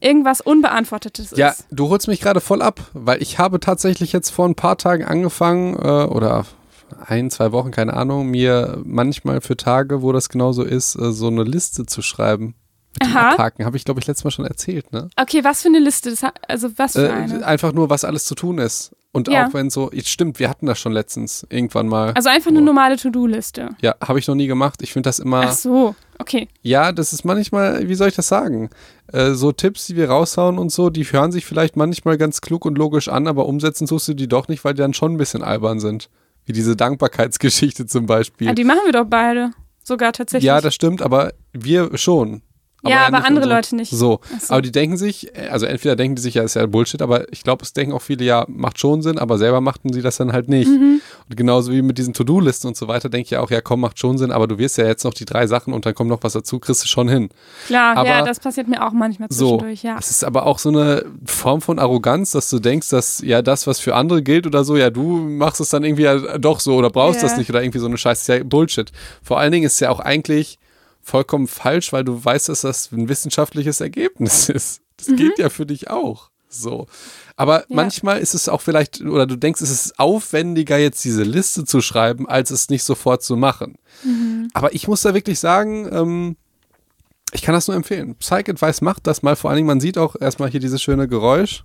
[0.00, 1.66] irgendwas Unbeantwortetes Ja, ist.
[1.70, 5.04] du holst mich gerade voll ab, weil ich habe tatsächlich jetzt vor ein paar Tagen
[5.04, 6.46] angefangen, äh, oder
[7.06, 11.28] ein, zwei Wochen, keine Ahnung, mir manchmal für Tage, wo das genauso ist, äh, so
[11.28, 12.54] eine Liste zu schreiben.
[13.00, 13.64] Abhaken.
[13.64, 15.10] Habe ich, glaube ich, letztes Mal schon erzählt, ne?
[15.16, 16.10] Okay, was für eine Liste?
[16.10, 17.44] Das, also was für Äh, eine?
[17.44, 18.92] einfach nur, was alles zu tun ist.
[19.14, 19.46] Und Ja.
[19.46, 22.10] auch wenn so, jetzt stimmt, wir hatten das schon letztens irgendwann mal.
[22.14, 23.70] Also einfach eine normale To-Do-Liste.
[23.80, 24.82] ja, habe ich noch nie gemacht.
[24.82, 25.42] Ich finde das immer.
[25.46, 26.48] Ach so, okay.
[26.62, 28.70] Ja, das ist manchmal, wie soll ich das sagen?
[29.12, 32.64] Äh, so Tipps, die wir raushauen und so, die hören sich vielleicht manchmal ganz klug
[32.64, 35.16] und logisch an, aber umsetzen tust du die doch nicht, weil die dann schon ein
[35.16, 36.10] bisschen albern sind.
[36.44, 38.48] Wie diese Dankbarkeitsgeschichte zum Beispiel.
[38.48, 39.52] Ja, die machen wir doch beide.
[39.82, 40.46] Sogar tatsächlich.
[40.46, 42.42] Ja, das stimmt, aber wir schon.
[42.90, 43.50] Ja, er aber andere so.
[43.50, 43.90] Leute nicht.
[43.90, 44.20] So.
[44.40, 44.52] So.
[44.52, 47.42] aber die denken sich, also entweder denken die sich, ja, ist ja Bullshit, aber ich
[47.42, 50.32] glaube, es denken auch viele, ja, macht schon Sinn, aber selber machten sie das dann
[50.32, 50.68] halt nicht.
[50.68, 51.00] Mhm.
[51.28, 53.80] Und genauso wie mit diesen To-Do-Listen und so weiter, denke ich ja auch, ja, komm,
[53.80, 56.10] macht schon Sinn, aber du wirst ja jetzt noch die drei Sachen und dann kommt
[56.10, 57.28] noch was dazu, kriegst du schon hin.
[57.66, 59.96] Klar, aber- ja, das passiert mir auch manchmal So, zwischendurch, ja.
[59.98, 63.66] es ist aber auch so eine Form von Arroganz, dass du denkst, dass ja das,
[63.66, 66.74] was für andere gilt oder so, ja, du machst es dann irgendwie ja doch so
[66.76, 67.28] oder brauchst Ja.
[67.28, 68.92] das nicht oder irgendwie so eine Scheiße, ist ja Bullshit.
[69.22, 70.58] Vor allen Dingen ist es ja auch eigentlich
[71.04, 74.80] vollkommen falsch, weil du weißt, dass das ein wissenschaftliches Ergebnis ist.
[74.96, 76.30] Das gilt ja für dich auch.
[76.48, 76.86] So.
[77.36, 77.64] Aber Mhm.
[77.70, 77.76] Ja.
[77.76, 81.80] manchmal ist es auch vielleicht, oder du denkst, es ist aufwendiger, jetzt diese Liste zu
[81.80, 83.76] schreiben, als es nicht sofort zu machen.
[84.04, 84.48] Mhm.
[84.54, 86.36] Aber ich muss da wirklich sagen, ähm,
[87.32, 88.14] ich kann das nur empfehlen.
[88.16, 89.34] Psych Advice macht das mal.
[89.34, 91.64] Vor allen Dingen, man sieht auch erstmal hier dieses schöne Geräusch.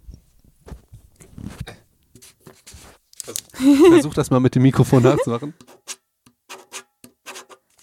[3.91, 5.53] Versuch das mal mit dem Mikrofon nachzumachen.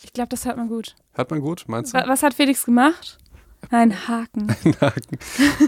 [0.03, 0.97] Ich glaube, das hört man gut.
[1.17, 1.99] Hört man gut, meinst du?
[1.99, 3.19] Wa- Was hat Felix gemacht?
[3.71, 4.55] Ein Haken.
[4.81, 5.19] Haken.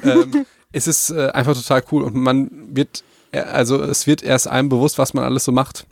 [0.05, 4.47] ähm, es ist äh, einfach total cool und man wird, äh, also es wird erst
[4.47, 5.87] einem bewusst, was man alles so macht.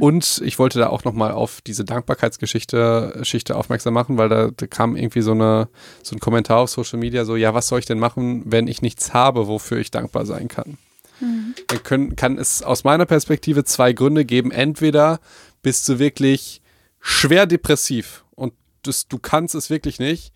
[0.00, 4.66] Und ich wollte da auch nochmal auf diese Dankbarkeitsgeschichte Geschichte aufmerksam machen, weil da, da
[4.66, 5.68] kam irgendwie so, eine,
[6.02, 8.80] so ein Kommentar auf Social Media, so, ja, was soll ich denn machen, wenn ich
[8.82, 10.78] nichts habe, wofür ich dankbar sein kann?
[11.20, 14.50] Dann können, kann es aus meiner Perspektive zwei Gründe geben.
[14.50, 15.20] Entweder
[15.62, 16.62] bist du wirklich
[17.00, 18.24] schwer depressiv
[18.82, 20.32] das, du kannst es wirklich nicht,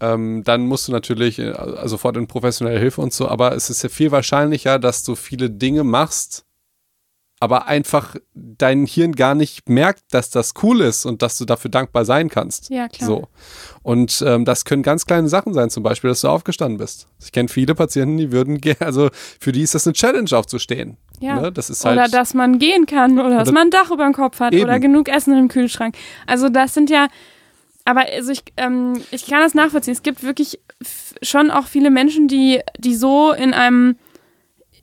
[0.00, 3.82] ähm, dann musst du natürlich äh, sofort in professionelle Hilfe und so, aber es ist
[3.82, 6.44] ja viel wahrscheinlicher, dass du viele Dinge machst,
[7.40, 11.72] aber einfach dein Hirn gar nicht merkt, dass das cool ist und dass du dafür
[11.72, 12.70] dankbar sein kannst.
[12.70, 13.06] Ja, klar.
[13.08, 13.28] So.
[13.82, 17.08] Und ähm, das können ganz kleine Sachen sein, zum Beispiel, dass du aufgestanden bist.
[17.20, 19.08] Ich kenne viele Patienten, die würden, ge- also
[19.40, 20.98] für die ist das eine Challenge aufzustehen.
[21.18, 21.40] Ja.
[21.40, 21.50] Ne?
[21.52, 24.04] Das ist halt, Oder dass man gehen kann oder, dass Oder- man ein Dach über
[24.04, 24.62] dem Kopf hat Eben.
[24.62, 25.96] oder genug Essen im Kühlschrank.
[26.28, 27.08] Also das sind ja,
[27.84, 29.92] aber also ich, ähm, ich kann das nachvollziehen.
[29.92, 30.60] Es gibt wirklich
[31.22, 33.96] schon auch viele Menschen, die, die so in einem,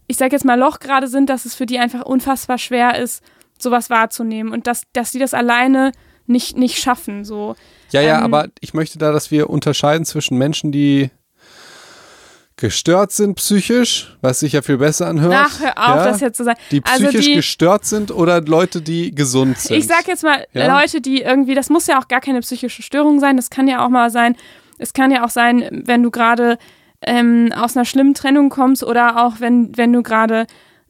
[0.08, 3.24] ich sag jetzt mal, Loch gerade sind, dass es für die einfach unfassbar schwer ist,
[3.58, 5.92] sowas wahrzunehmen und dass, dass die das alleine
[6.26, 7.26] nicht, nicht schaffen.
[7.26, 7.56] So.
[7.92, 11.10] Ja, ja, Ähm, aber ich möchte da, dass wir unterscheiden zwischen Menschen, die
[12.60, 15.34] gestört sind psychisch, was sich ja viel besser anhört.
[15.36, 16.60] Ach, hör auf, ja, das jetzt zu sagen.
[16.72, 19.78] Die Also psychisch die- gestört sind oder Leute, die gesund sind.
[19.78, 20.80] Ich sag jetzt mal, Ja?
[20.80, 23.86] Leute, die irgendwie, das muss ja auch gar keine psychische Störung sein, das kann ja
[23.86, 24.36] auch mal sein,
[24.78, 26.58] es kann ja auch sein, wenn du gerade
[27.02, 30.46] ähm, aus einer schlimmen Trennung kommst oder auch wenn, wenn du gerade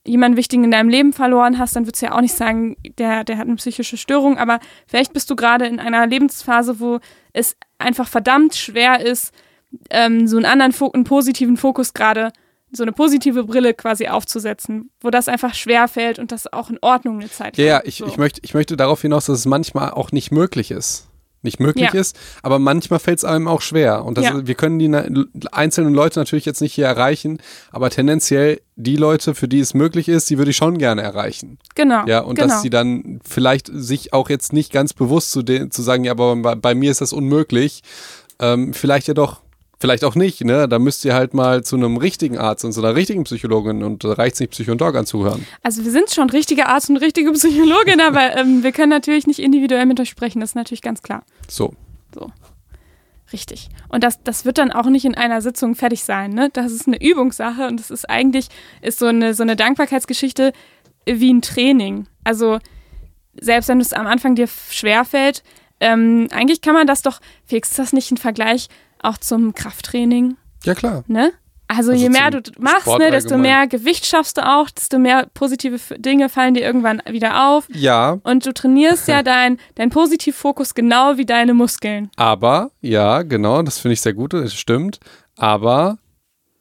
[0.05, 3.23] jemanden Wichtigen in deinem Leben verloren hast, dann würdest du ja auch nicht sagen, der,
[3.23, 6.99] der hat eine psychische Störung, aber vielleicht bist du gerade in einer Lebensphase, wo
[7.33, 9.31] es einfach verdammt schwer ist,
[9.89, 12.31] ähm, so einen anderen, Fo einen positiven Fokus gerade,
[12.71, 16.77] so eine positive Brille quasi aufzusetzen, wo das einfach schwer fällt und das auch in
[16.81, 18.07] Ordnung eine Zeit Ja, ja, ich, So.
[18.07, 21.07] ich, möchte, ich möchte darauf hinaus, dass es manchmal auch nicht möglich ist.
[21.41, 21.99] Nicht möglich Ja.
[21.99, 24.03] ist, aber manchmal fällt es einem auch schwer.
[24.03, 24.45] Und das, Ja.
[24.45, 24.93] wir können die
[25.53, 27.39] einzelnen Leute natürlich jetzt nicht hier erreichen,
[27.71, 31.57] aber tendenziell die Leute, für die es möglich ist, die würde ich schon gerne erreichen.
[31.75, 32.05] Genau.
[32.07, 32.49] Ja, und genau.
[32.49, 36.11] dass sie dann vielleicht sich auch jetzt nicht ganz bewusst zu, den, zu sagen, ja,
[36.11, 37.83] aber bei, bei mir ist das unmöglich.
[38.41, 39.41] Ähm, vielleicht ja doch,
[39.79, 40.67] vielleicht auch nicht, ne?
[40.67, 44.03] Da müsst ihr halt mal zu einem richtigen Arzt und zu einer richtigen Psychologin und
[44.03, 45.45] da reicht es nicht, Psychondog anzuhören.
[45.63, 49.39] Also wir sind schon richtige Arzt und richtige Psychologin, aber ähm, wir können natürlich nicht
[49.39, 51.23] individuell mit euch sprechen, das ist natürlich ganz klar.
[51.49, 51.73] So.
[53.31, 53.69] Richtig.
[53.89, 56.49] Und das, das wird dann auch nicht in einer Sitzung fertig sein, ne?
[56.51, 58.47] Das ist eine Übungssache und das ist eigentlich,
[58.81, 60.51] ist so eine, so eine Dankbarkeitsgeschichte
[61.05, 62.07] wie ein Training.
[62.23, 62.59] Also
[63.39, 65.43] selbst wenn es am Anfang dir schwerfällt,
[65.79, 68.67] ähm, eigentlich kann man das doch, ist das nicht ein Vergleich
[69.03, 71.03] auch zum Krafttraining, Ja, klar.
[71.07, 71.31] ne?
[71.71, 73.41] Also, Also je mehr du machst, Sport ne, desto allgemein.
[73.59, 77.67] mehr Gewicht schaffst du auch, desto mehr positive Dinge fallen dir irgendwann wieder auf.
[77.71, 82.09] Ja, Und du trainierst ja dein, dein Positivfokus genau wie deine Muskeln.
[82.15, 84.99] aber, ja, genau, das finde ich sehr gut, das stimmt.
[85.37, 85.99] Aber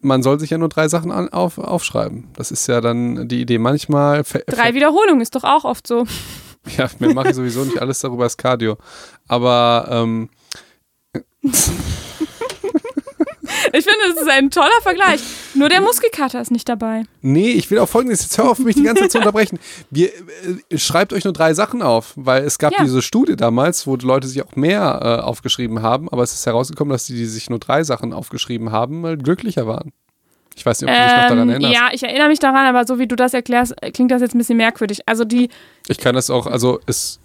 [0.01, 2.29] man soll sich ja nur drei Sachen an, auf, aufschreiben.
[2.37, 3.59] Das ist ja dann die Idee.
[3.59, 4.23] Manchmal.
[4.47, 6.05] Drei Wiederholungen ist doch auch oft so.
[6.77, 8.77] Ja, mir mache ich sowieso nicht alles darüber ist Cardio.
[9.27, 10.29] Aber ähm,
[13.73, 15.21] Ich finde, das ist ein toller Vergleich.
[15.55, 17.05] Nur der Muskelkater ist nicht dabei.
[17.23, 19.59] nee, ich will auch folgendes, jetzt hör auf, mich die ganze Zeit zu unterbrechen.
[19.91, 20.09] Wir,
[20.71, 22.83] äh, schreibt euch nur drei Sachen auf, weil es gab Ja.
[22.83, 26.47] diese Studie damals, wo die Leute sich auch mehr äh, aufgeschrieben haben, aber es ist
[26.47, 29.93] herausgekommen, dass die, die sich nur drei Sachen aufgeschrieben haben, mal glücklicher waren.
[30.57, 31.75] Ich weiß nicht, ob du dich noch daran Ähm, erinnerst.
[31.75, 34.35] ja, ich erinnere mich daran, aber so wie du das erklärst, äh, klingt das jetzt
[34.35, 35.01] ein bisschen merkwürdig.
[35.07, 35.51] Also die,
[35.87, 37.21] Ich kann das auch, also es,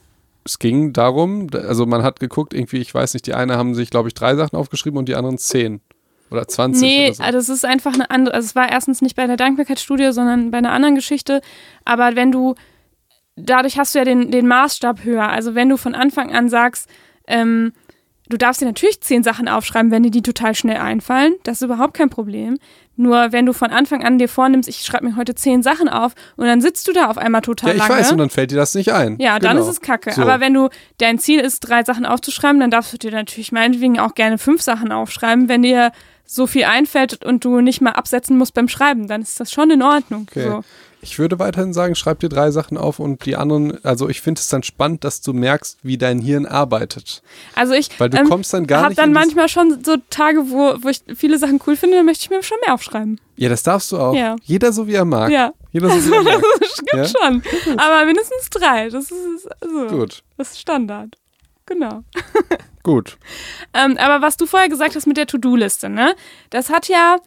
[0.46, 3.74] es ging darum, da- also man hat geguckt, irgendwie, ich weiß nicht, die eine haben
[3.74, 5.82] sich, glaube ich, drei Sachen aufgeschrieben und die anderen zehn.
[6.34, 7.24] Oder 20 nee, oder so.
[7.24, 10.52] also es ist einfach eine andere, also es war erstens nicht bei der Dankbarkeitsstudie, sondern
[10.52, 11.42] bei einer anderen Geschichte.
[11.86, 12.56] Aber wenn du,
[13.36, 15.30] dadurch hast du ja den, den Maßstab höher.
[15.30, 16.90] Also wenn du von Anfang an sagst,
[17.28, 17.72] ähm,
[18.30, 21.36] du darfst dir natürlich zehn Sachen aufschreiben, wenn dir die total schnell einfallen.
[21.44, 22.58] Das ist überhaupt kein Problem.
[22.96, 26.14] Nur wenn du von Anfang an dir vornimmst, ich schreibe mir heute zehn Sachen auf
[26.36, 28.00] und dann sitzt du da auf einmal total ja, ich lange.
[28.02, 29.18] weiß, und dann fällt dir das nicht ein.
[29.20, 29.68] Ja, dann Genau.
[29.68, 30.12] ist es kacke.
[30.12, 30.22] So.
[30.22, 30.70] Aber wenn du
[31.00, 34.62] dein Ziel ist, drei Sachen aufzuschreiben, dann darfst du dir natürlich meinetwegen auch gerne fünf
[34.62, 35.50] Sachen aufschreiben.
[35.50, 35.92] Wenn dir
[36.26, 39.70] so viel einfällt und du nicht mal absetzen musst beim Schreiben, dann ist das schon
[39.72, 40.28] in Ordnung.
[40.30, 40.48] Okay.
[40.50, 40.64] So.
[41.02, 44.40] Ich würde weiterhin sagen, schreib dir drei Sachen auf und die anderen, also ich finde
[44.40, 47.22] es dann spannend, dass du merkst, wie dein Hirn arbeitet.
[47.56, 49.84] Also ich Weil du ähm, kommst dann gar habe nicht dann in dieses- manchmal schon
[49.84, 52.74] so Tage, wo, wo ich viele Sachen cool finde, dann möchte ich mir schon mehr
[52.74, 53.20] aufschreiben.
[53.36, 54.16] Ja, das darfst du auch.
[54.16, 54.38] Ja.
[54.44, 55.30] Jeder so wie er mag.
[55.30, 56.42] Ja, Jeder so wie er mag.
[56.62, 57.06] das stimmt Ja?
[57.06, 57.78] schon.
[57.78, 58.88] Aber mindestens drei.
[58.90, 61.18] Das ist, also, Gut, das ist Standard.
[61.66, 62.04] Genau.
[62.84, 63.18] gut.
[63.74, 66.16] Ähm, aber was du vorher gesagt hast mit der To-Do-Liste, ne?
[66.50, 67.18] Das hat ja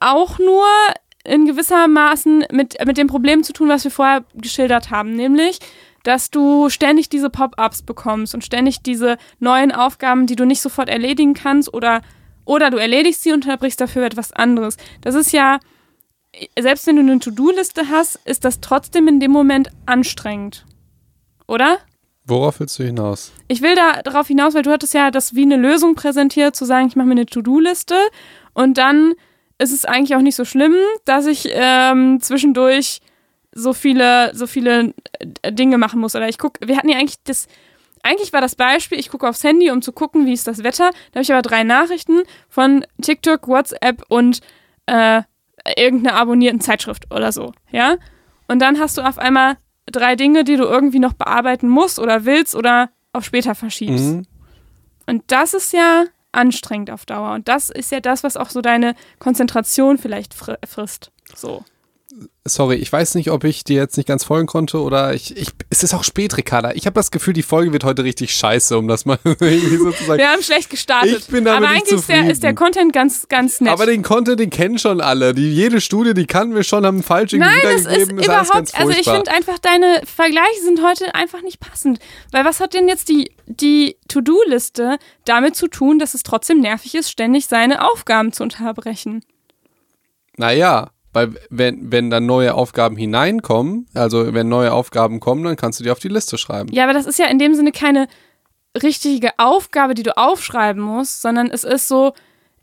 [0.00, 0.66] auch nur
[1.24, 5.58] in gewisser Maßen mit, mit dem Problem zu tun, was wir vorher geschildert haben, nämlich,
[6.04, 10.88] dass du ständig diese Pop-ups bekommst und ständig diese neuen Aufgaben, die du nicht sofort
[10.88, 12.00] erledigen kannst oder,
[12.44, 14.76] oder du erledigst sie und unterbrichst dafür etwas anderes.
[15.00, 15.58] Das ist ja,
[16.58, 20.64] selbst wenn du eine To-Do-Liste hast, ist das trotzdem in dem Moment anstrengend.
[21.48, 21.78] Oder?
[22.26, 23.32] Worauf willst du hinaus?
[23.46, 26.64] Ich will da darauf hinaus, weil du hattest ja das wie eine Lösung präsentiert, zu
[26.64, 27.94] sagen, ich mache mir eine To-Do-Liste
[28.52, 29.14] und dann
[29.58, 33.00] ist es eigentlich auch nicht so schlimm, dass ich ähm, zwischendurch
[33.52, 34.92] so viele, so viele
[35.42, 36.14] äh, Dinge machen muss.
[36.14, 37.46] Oder ich gucke, wir hatten ja eigentlich das,
[38.02, 40.90] eigentlich war das Beispiel, ich gucke aufs Handy, um zu gucken, wie ist das Wetter.
[41.12, 44.40] Da habe ich aber drei Nachrichten von TikTok, WhatsApp und
[44.86, 45.22] äh,
[45.76, 47.96] irgendeiner abonnierten Zeitschrift oder so, ja.
[48.48, 52.24] Und dann hast du auf einmal drei Dinge, die du irgendwie noch bearbeiten musst oder
[52.24, 54.04] willst oder auf später verschiebst.
[54.04, 54.26] Mhm.
[55.06, 57.34] Und das ist ja anstrengend auf Dauer.
[57.34, 61.10] Und das ist ja das, was auch so deine Konzentration vielleicht fri frisst.
[61.34, 61.64] So.
[62.44, 65.48] Sorry, ich weiß nicht, ob ich dir jetzt nicht ganz folgen konnte oder ich, ich
[65.68, 66.72] es ist auch spät, Ricarda.
[66.72, 69.90] Ich habe das Gefühl, die Folge wird heute richtig scheiße, um das mal irgendwie so
[69.90, 70.18] zu sagen.
[70.18, 71.18] Wir haben schlecht gestartet.
[71.18, 73.72] Ich bin damit Aber eigentlich ist der, ist der Content ganz, ganz nett.
[73.72, 75.34] Aber den Content, den kennen schon alle.
[75.34, 78.92] Die, jede Studie, die kannten wir schon, haben falsch Nein, das ist ganz überhaupt, also
[78.92, 81.98] ich finde einfach, deine Vergleiche sind heute einfach nicht passend.
[82.30, 86.94] Weil was hat denn jetzt die, die To-Do-Liste damit zu tun, dass es trotzdem nervig
[86.94, 89.22] ist, ständig seine Aufgaben zu unterbrechen?
[90.38, 95.80] Naja, weil wenn, wenn dann neue Aufgaben hineinkommen, also wenn neue Aufgaben kommen, dann kannst
[95.80, 96.70] du die auf die Liste schreiben.
[96.74, 98.06] Ja, aber das ist ja in dem Sinne keine
[98.82, 102.12] richtige Aufgabe, die du aufschreiben musst, sondern es ist so,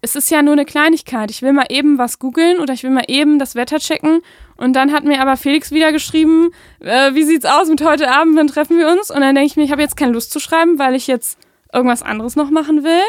[0.02, 1.32] es ist ja nur eine Kleinigkeit.
[1.32, 4.22] Ich will mal eben was googeln oder ich will mal eben das Wetter checken.
[4.56, 8.38] Und dann hat mir aber Felix wieder geschrieben, äh, wie sieht's aus mit heute Abend,
[8.38, 9.10] wann treffen wir uns?
[9.10, 11.40] Und dann denke ich mir, ich habe jetzt keine Lust zu schreiben, weil ich jetzt
[11.74, 13.02] irgendwas anderes noch machen will.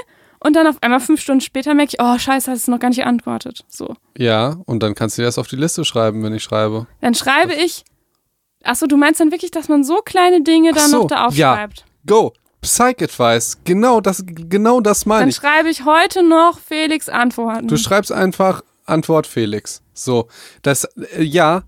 [0.45, 2.89] Und dann auf einmal fünf Stunden später merke ich, oh scheiße, hast du noch gar
[2.89, 3.65] nicht geantwortet.
[3.67, 3.95] So.
[4.17, 6.87] Ja, und dann kannst du das auf die Liste schreiben, wenn ich schreibe.
[7.01, 7.83] Dann schreibe ich,
[8.63, 11.53] achso, du meinst dann wirklich, dass man so kleine Dinge dann so, noch da ja.
[11.53, 11.87] aufschreibt?
[12.07, 12.35] Go!
[12.61, 13.59] Psych-Advice.
[13.65, 15.37] Genau das, genau das meine Dann ich.
[15.37, 17.69] schreibe ich heute noch Felix Antworten.
[17.69, 19.83] Du schreibst einfach Antwort Felix.
[19.95, 20.29] So,
[20.63, 21.63] das, äh, ja,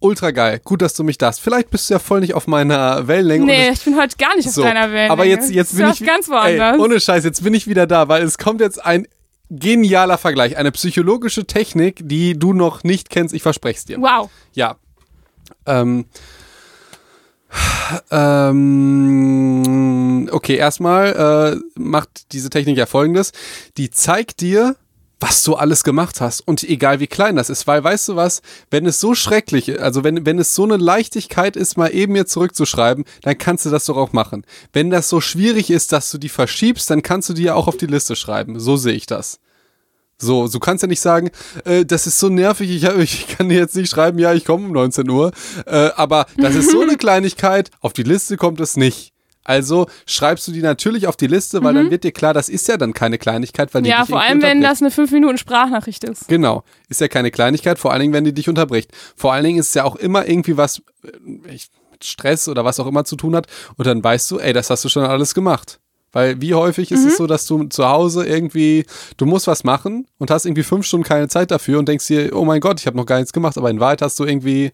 [0.00, 0.60] ultra geil.
[0.64, 1.38] Gut, dass du mich das.
[1.38, 3.44] Vielleicht bist du ja voll nicht auf meiner Wellenlänge.
[3.44, 4.62] nee, ich bin heute gar nicht auf so.
[4.62, 5.10] deiner Welt.
[5.10, 6.78] Aber jetzt, jetzt bin ich ganz ey, woanders.
[6.78, 9.06] ohne Scheiß, jetzt bin ich wieder da, weil es kommt jetzt ein
[9.50, 13.34] genialer Vergleich, eine psychologische Technik, die du noch nicht kennst.
[13.34, 14.00] Ich verspreche es dir.
[14.00, 14.30] wow.
[14.54, 14.76] Ja.
[15.66, 16.06] Ähm,
[18.10, 19.60] ähm,
[20.32, 23.32] okay, erstmal äh, macht diese Technik ja folgendes.
[23.76, 24.76] Die zeigt dir
[25.20, 28.42] was du alles gemacht hast und egal wie klein das ist, weil weißt du was,
[28.70, 32.26] wenn es so schrecklich, also wenn, wenn es so eine Leichtigkeit ist, mal eben mir
[32.26, 34.44] zurückzuschreiben, dann kannst du das doch auch machen.
[34.72, 37.68] Wenn das so schwierig ist, dass du die verschiebst, dann kannst du die ja auch
[37.68, 38.58] auf die Liste schreiben.
[38.58, 39.38] So sehe ich das.
[40.22, 41.30] So, du kannst ja nicht sagen,
[41.64, 44.66] äh, das ist so nervig, ich, ich kann dir jetzt nicht schreiben, ja, ich komme
[44.66, 45.32] um 19 Uhr,
[45.66, 49.09] äh, aber das ist so eine Kleinigkeit, auf die Liste kommt es nicht.
[49.44, 51.76] Also schreibst du die natürlich auf die Liste, weil mhm.
[51.76, 54.42] dann wird dir klar, das ist ja dann keine Kleinigkeit, weil die Ja, vor allem,
[54.42, 56.28] wenn das eine 5 Minuten Sprachnachricht ist.
[56.28, 58.92] Genau, ist ja keine Kleinigkeit, vor allen Dingen, wenn die dich unterbricht.
[59.16, 61.70] Vor allen Dingen ist es ja auch immer irgendwie was äh, mit
[62.02, 64.84] Stress oder was auch immer zu tun hat und dann weißt du, ey, das hast
[64.84, 65.80] du schon alles gemacht.
[66.12, 67.08] Weil wie häufig ist mhm.
[67.08, 68.84] es so, dass du zu Hause irgendwie,
[69.16, 72.34] du musst was machen und hast irgendwie fünf Stunden keine Zeit dafür und denkst dir,
[72.34, 74.72] oh mein Gott, ich habe noch gar nichts gemacht, aber in Wahrheit hast du irgendwie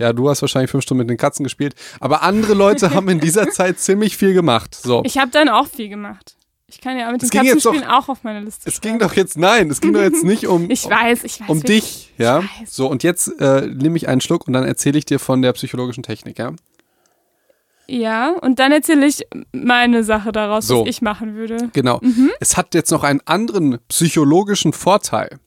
[0.00, 1.74] ja, du hast wahrscheinlich fünf Stunden mit den Katzen gespielt.
[2.00, 4.74] Aber andere Leute haben in dieser Zeit ziemlich viel gemacht.
[4.74, 5.02] So.
[5.04, 6.36] Ich habe dann auch viel gemacht.
[6.66, 8.98] Ich kann ja mit den Katzenspielen auch auf meiner Liste Es schreiben.
[8.98, 11.62] ging doch jetzt, nein, es ging doch jetzt nicht um, ich weiß, ich weiß, um
[11.62, 12.12] dich.
[12.16, 12.44] Ja?
[12.64, 15.52] So, und jetzt äh, nehme ich einen Schluck und dann erzähle ich dir von der
[15.52, 16.52] psychologischen Technik, ja?
[17.88, 20.82] Ja, und dann erzähle ich meine Sache daraus, so.
[20.82, 21.70] was ich machen würde.
[21.72, 21.98] Genau.
[22.02, 22.30] Mhm.
[22.38, 25.40] Es hat jetzt noch einen anderen psychologischen Vorteil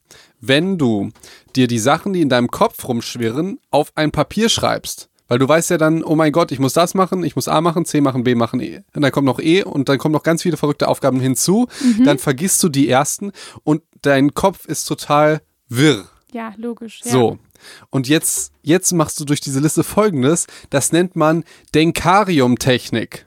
[0.45, 1.10] wenn du
[1.56, 5.10] dir die Sachen, die in deinem Kopf rumschwirren, auf ein Papier schreibst.
[5.29, 7.62] Weil du weißt ja dann, oh mein Gott, ich muss das machen, ich muss A
[7.62, 8.82] machen, C machen, B machen, E.
[8.93, 11.67] Und dann kommt noch E und dann kommen noch ganz viele verrückte Aufgaben hinzu.
[11.82, 12.03] Mhm.
[12.03, 13.32] Dann vergisst du die ersten
[13.63, 16.06] und dein Kopf ist total wirr.
[16.34, 16.99] Ja, logisch.
[17.06, 17.12] Ja.
[17.12, 17.39] So.
[17.89, 20.47] Und jetzt, jetzt machst du durch diese Liste folgendes.
[20.69, 23.25] Das nennt man Denkarium-Technik.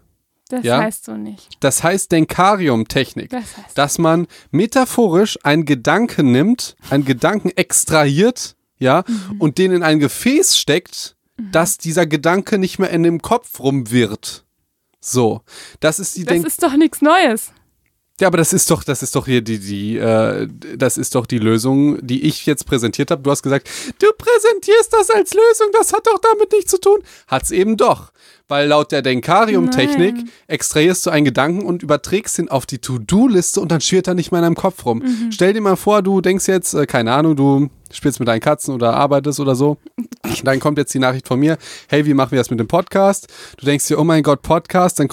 [0.48, 0.78] Das ja?
[0.78, 1.48] heißt so nicht.
[1.60, 3.30] Das heißt Denkarium-Technik.
[3.30, 9.40] Das heißt dass man metaphorisch einen Gedanken nimmt, einen Gedanken extrahiert, ja, mhm.
[9.40, 11.50] und den in ein Gefäß steckt, mhm.
[11.52, 14.44] dass dieser Gedanke nicht mehr in dem Kopf rumwirrt.
[15.00, 15.42] So.
[15.80, 17.52] Das ist die Das Denk ist doch nichts Neues.
[18.18, 21.26] Ja, aber das ist doch, das ist doch hier die, die, äh, das ist doch
[21.26, 23.22] die Lösung, die ich jetzt präsentiert habe.
[23.22, 27.00] Du hast gesagt, du präsentierst das als Lösung, das hat doch damit nichts zu tun.
[27.26, 28.10] Hat's eben doch
[28.48, 30.14] weil laut der Denkarium-Technik
[30.46, 34.30] extrahierst du einen Gedanken und überträgst ihn auf die To-Do-Liste und dann schwirrt er nicht
[34.30, 34.98] mehr in deinem Kopf rum.
[34.98, 35.32] Mhm.
[35.32, 38.74] Stell dir mal vor, du denkst jetzt, äh, keine Ahnung, du spielst mit deinen Katzen
[38.74, 39.78] oder arbeitest oder so.
[40.42, 41.56] Dann kommt jetzt die Nachricht von mir,
[41.88, 43.28] hey, wie machen wir das mit dem Podcast?
[43.58, 45.08] Du denkst dir, oh mein Gott, Podcast, dann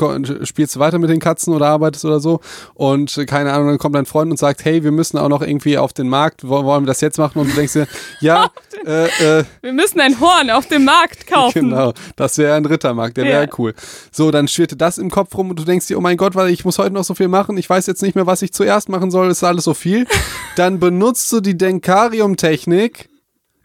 [0.45, 2.39] spielst du weiter mit den Katzen oder arbeitest oder so.
[2.73, 5.41] Und äh, keine Ahnung, dann kommt dein Freund und sagt, hey, wir müssen auch noch
[5.41, 7.39] irgendwie auf den Markt, wollen wir das jetzt machen?
[7.39, 7.87] Und du denkst dir,
[8.19, 8.49] ja,
[8.85, 11.69] äh, äh, wir müssen ein Horn auf dem Markt kaufen.
[11.69, 13.49] Genau, das wäre ein Rittermarkt, der wäre ja.
[13.57, 13.73] cool.
[14.11, 16.49] So, dann schwirrte das im Kopf rum und du denkst dir, oh mein Gott, weil
[16.49, 18.89] ich muss heute noch so viel machen, ich weiß jetzt nicht mehr, was ich zuerst
[18.89, 20.07] machen soll, ist alles so viel.
[20.55, 22.63] Dann benutzt du die Denkarium-Technik,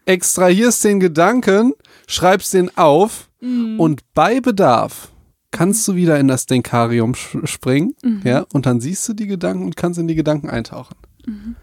[0.05, 1.73] extrahierst den Gedanken,
[2.07, 3.79] schreibst den auf mhm.
[3.79, 5.09] und bei Bedarf
[5.51, 8.21] kannst du wieder in das Denkarium springen, mhm.
[8.23, 10.95] ja, und dann siehst du die Gedanken und kannst in die Gedanken eintauchen.
[11.25, 11.55] Mhm.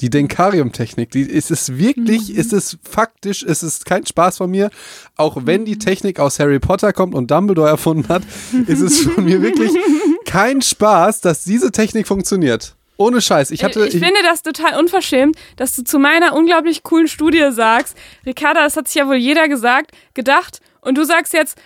[0.00, 2.38] Die Denkarium-Technik, die ist es wirklich, mhm.
[2.38, 4.70] ist es faktisch, ist es kein Spaß von mir.
[5.16, 8.22] Auch wenn die Technik aus Harry Potter kommt und Dumbledore erfunden hat,
[8.66, 9.72] ist es von mir wirklich
[10.26, 12.75] kein Spaß, dass diese Technik funktioniert.
[12.96, 13.50] Ohne Scheiß.
[13.50, 17.48] Ich, hatte, ich, ich finde das total unverschämt, dass du zu meiner unglaublich coolen Studie
[17.50, 21.58] sagst, Ricarda, das hat sich ja wohl jeder gesagt, gedacht, und du sagst jetzt,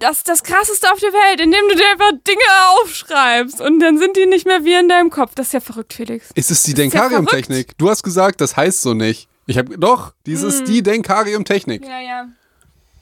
[0.00, 2.42] das ist das Krasseste auf der Welt, indem du dir einfach Dinge
[2.82, 5.34] aufschreibst und dann sind die nicht mehr wie in deinem Kopf.
[5.34, 6.30] Das ist ja verrückt, Felix.
[6.34, 7.68] Ist es die Denkarium-Technik?
[7.68, 9.28] Ja du hast gesagt, das heißt so nicht.
[9.46, 10.64] Ich habe doch, dieses hm.
[10.66, 11.86] die Denkarium-Technik.
[11.86, 12.28] Ja, ja.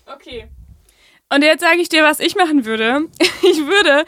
[0.06, 0.46] Okay.
[1.30, 3.08] Und jetzt sage ich dir, was ich machen würde.
[3.42, 4.04] Ich würde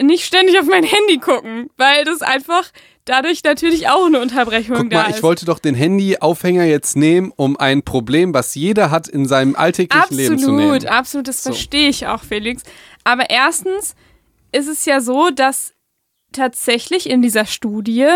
[0.00, 2.70] nicht ständig auf mein Handy gucken, weil das einfach
[3.04, 7.32] dadurch natürlich auch eine Unterbrechung Guck da mal, ich wollte doch den Handy-Aufhänger jetzt nehmen,
[7.34, 10.72] um ein Problem, was jeder hat, in seinem alltäglichen absolut, Leben zu nehmen.
[10.74, 11.50] Absolut, absolut, das so.
[11.50, 12.62] verstehe ich auch, Felix.
[13.04, 13.94] Aber erstens
[14.52, 15.72] ist es ja so, dass
[16.32, 18.08] tatsächlich in dieser Studie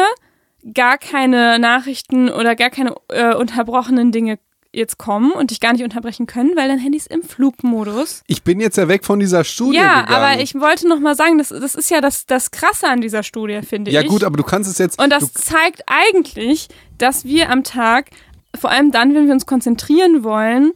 [0.74, 4.38] gar keine Nachrichten oder gar keine äh, unterbrochenen Dinge
[4.72, 8.22] jetzt kommen und dich gar nicht unterbrechen können, weil dein Handy ist im Flugmodus.
[8.26, 10.24] Ich bin jetzt ja weg von dieser Studie Ja, gegangen.
[10.24, 13.22] aber ich wollte noch mal sagen, das, das ist ja das, das Krasse an dieser
[13.22, 14.06] Studie, finde ja, ich.
[14.06, 15.00] Ja gut, aber du kannst es jetzt...
[15.00, 18.10] Und das zeigt eigentlich, dass wir am Tag,
[18.58, 20.72] vor allem dann, wenn wir uns konzentrieren wollen,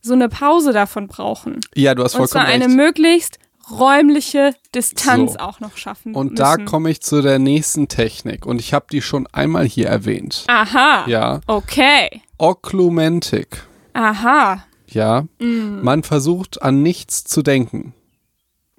[0.00, 1.60] so eine Pause davon brauchen.
[1.74, 2.54] Ja, du hast vollkommen recht.
[2.54, 3.38] Und zwar eine möglichst
[3.70, 5.38] räumliche Distanz so.
[5.38, 6.14] auch noch schaffen.
[6.14, 6.36] Und müssen.
[6.36, 10.44] da komme ich zu der nächsten Technik und ich habe die schon einmal hier erwähnt.
[10.48, 11.04] Aha.
[11.06, 11.40] Ja.
[11.46, 12.22] Okay.
[12.40, 13.64] Oklumentik.
[13.92, 14.64] Aha.
[14.86, 15.26] Ja.
[15.38, 15.82] Mm.
[15.82, 17.92] Man versucht an nichts zu denken.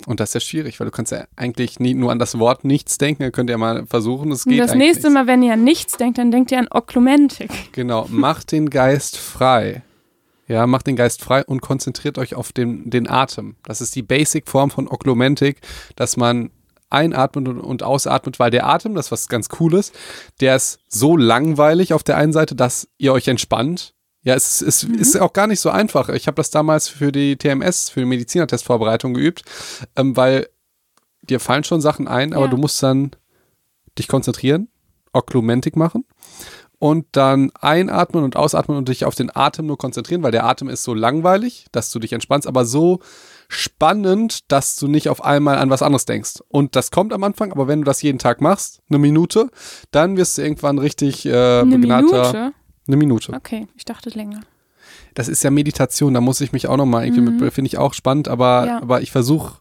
[0.07, 2.63] Und das ist ja schwierig, weil du kannst ja eigentlich nie nur an das Wort
[2.63, 3.21] nichts denken.
[3.21, 5.13] Ihr könnt ja mal versuchen, es geht Das nächste nicht.
[5.13, 7.51] Mal, wenn ihr an nichts denkt, dann denkt ihr an Oklumentik.
[7.71, 9.83] Genau, macht den Geist frei.
[10.47, 13.55] Ja, macht den Geist frei und konzentriert euch auf den, den Atem.
[13.63, 15.61] Das ist die Basic-Form von Oklumentik,
[15.95, 16.49] dass man
[16.91, 19.91] einatmet und, ausatmet, weil der Atem, das ist was ganz Cooles,
[20.39, 23.93] der ist so langweilig auf der einen Seite, dass ihr euch entspannt.
[24.23, 24.95] Ja, es, es Mhm.
[24.95, 26.09] ist auch gar nicht so einfach.
[26.09, 29.43] Ich habe das damals für die TMS, für die Medizinertestvorbereitung geübt,
[29.95, 30.47] ähm, weil
[31.23, 32.51] dir fallen schon Sachen ein, aber Ja.
[32.51, 33.11] du musst dann
[33.97, 34.67] dich konzentrieren,
[35.13, 36.05] Oklumentik machen
[36.79, 40.69] und dann einatmen und ausatmen und dich auf den Atem nur konzentrieren, weil der Atem
[40.69, 42.99] ist so langweilig, dass du dich entspannst, aber so
[43.51, 46.35] spannend, dass du nicht auf einmal an was anderes denkst.
[46.47, 49.49] Und das kommt am Anfang, aber wenn du das jeden Tag machst, eine Minute,
[49.91, 52.17] dann wirst du irgendwann richtig äh, Eine begnadeter.
[52.31, 52.53] Minute?
[52.87, 53.33] Eine Minute.
[53.33, 54.39] Okay, ich dachte länger.
[55.13, 57.93] Das ist ja Meditation, da muss ich mich auch nochmal irgendwie mit, finde ich auch
[57.93, 58.67] spannend, aber, Mhm.
[58.67, 58.81] Ja.
[58.81, 59.55] aber ich versuche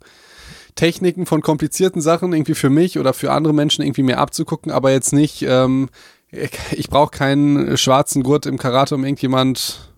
[0.77, 4.93] Techniken von komplizierten Sachen irgendwie für mich oder für andere Menschen irgendwie mehr abzugucken, aber
[4.93, 5.89] jetzt nicht, ähm,
[6.31, 9.90] ich, ich brauche keinen schwarzen Gurt im Karate, um irgendjemand,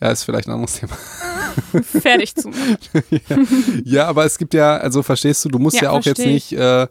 [0.00, 0.96] ja, ist vielleicht ein anderes Thema.
[1.82, 3.82] Fertig zu machen.
[3.84, 6.52] ja, aber es gibt ja, also verstehst du, du musst ja, Ja, auch jetzt nicht
[6.52, 6.86] äh,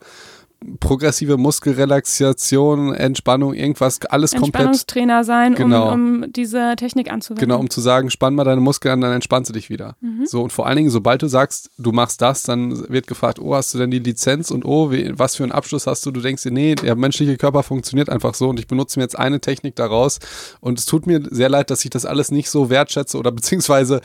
[0.79, 5.93] progressive Muskelrelaxation, Entspannung, irgendwas, alles komplett Entspannungstrainer sein, Genau.
[5.93, 7.47] um, um diese Technik anzuwenden.
[7.47, 9.95] Genau, um zu sagen, spann mal deine Muskeln an, dann entspannst du dich wieder.
[10.01, 10.25] Mhm.
[10.25, 13.55] So, und vor allen Dingen, sobald du sagst, du machst das, dann wird gefragt, oh,
[13.55, 16.11] hast du denn die Lizenz und oh, wie, was für einen Abschluss hast du?
[16.11, 19.17] Du denkst dir, nee, der menschliche Körper funktioniert einfach so und ich benutze mir jetzt
[19.17, 20.19] eine Technik daraus.
[20.59, 24.01] Und es tut mir sehr leid, dass ich das alles nicht so wertschätze oder beziehungsweise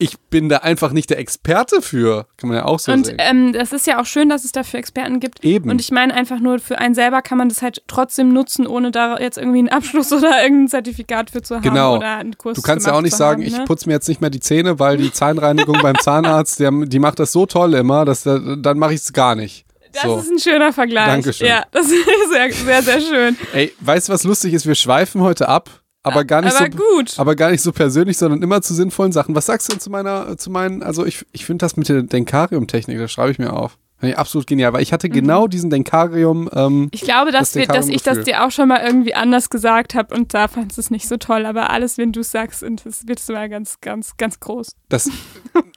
[0.00, 2.26] ich bin da einfach nicht der Experte für.
[2.38, 3.16] Kann man ja auch so Und sehen.
[3.20, 5.44] ähm, das ist ja auch schön, dass es dafür Experten gibt.
[5.44, 5.70] Eben.
[5.70, 8.90] Und ich meine einfach nur, für einen selber kann man das halt trotzdem nutzen, ohne
[8.90, 11.96] da jetzt irgendwie einen Abschluss oder irgendein Zertifikat für zu haben Genau.
[11.98, 13.64] oder einen Kurs Du kannst ja auch nicht sagen, haben, ich ne?
[13.66, 17.18] putze mir jetzt nicht mehr die Zähne, weil die Zahnreinigung beim Zahnarzt, der, die macht
[17.18, 19.66] das so toll immer, dass der, dann mache ich es gar nicht.
[19.92, 20.18] Das so.
[20.18, 21.06] ist ein schöner Vergleich.
[21.06, 21.46] Dankeschön.
[21.48, 23.36] Ja, das ist sehr, sehr, sehr schön.
[23.52, 24.66] Ey, weißt du, was lustig ist?
[24.66, 25.68] Wir schweifen heute ab,
[26.02, 26.78] aber gar nicht Aber so.
[26.96, 27.14] gut.
[27.18, 29.34] Aber gar nicht so persönlich, sondern immer zu sinnvollen Sachen.
[29.34, 32.02] Was sagst du denn zu meiner, zu meinen, also ich, ich finde das mit der
[32.02, 33.76] Denkarium-Technik, das schreibe ich mir auf.
[34.02, 37.66] Ich absolut genial, weil ich hatte genau diesen Denkarium, ähm, Ich glaube, dass, Das wir,
[37.66, 40.80] dass ich das dir auch schon mal irgendwie anders gesagt habe und da fandst du
[40.80, 41.44] es nicht so toll.
[41.44, 44.74] Aber alles, wenn du es sagst, und das wird mal ganz, ganz, ganz groß.
[44.88, 45.10] das,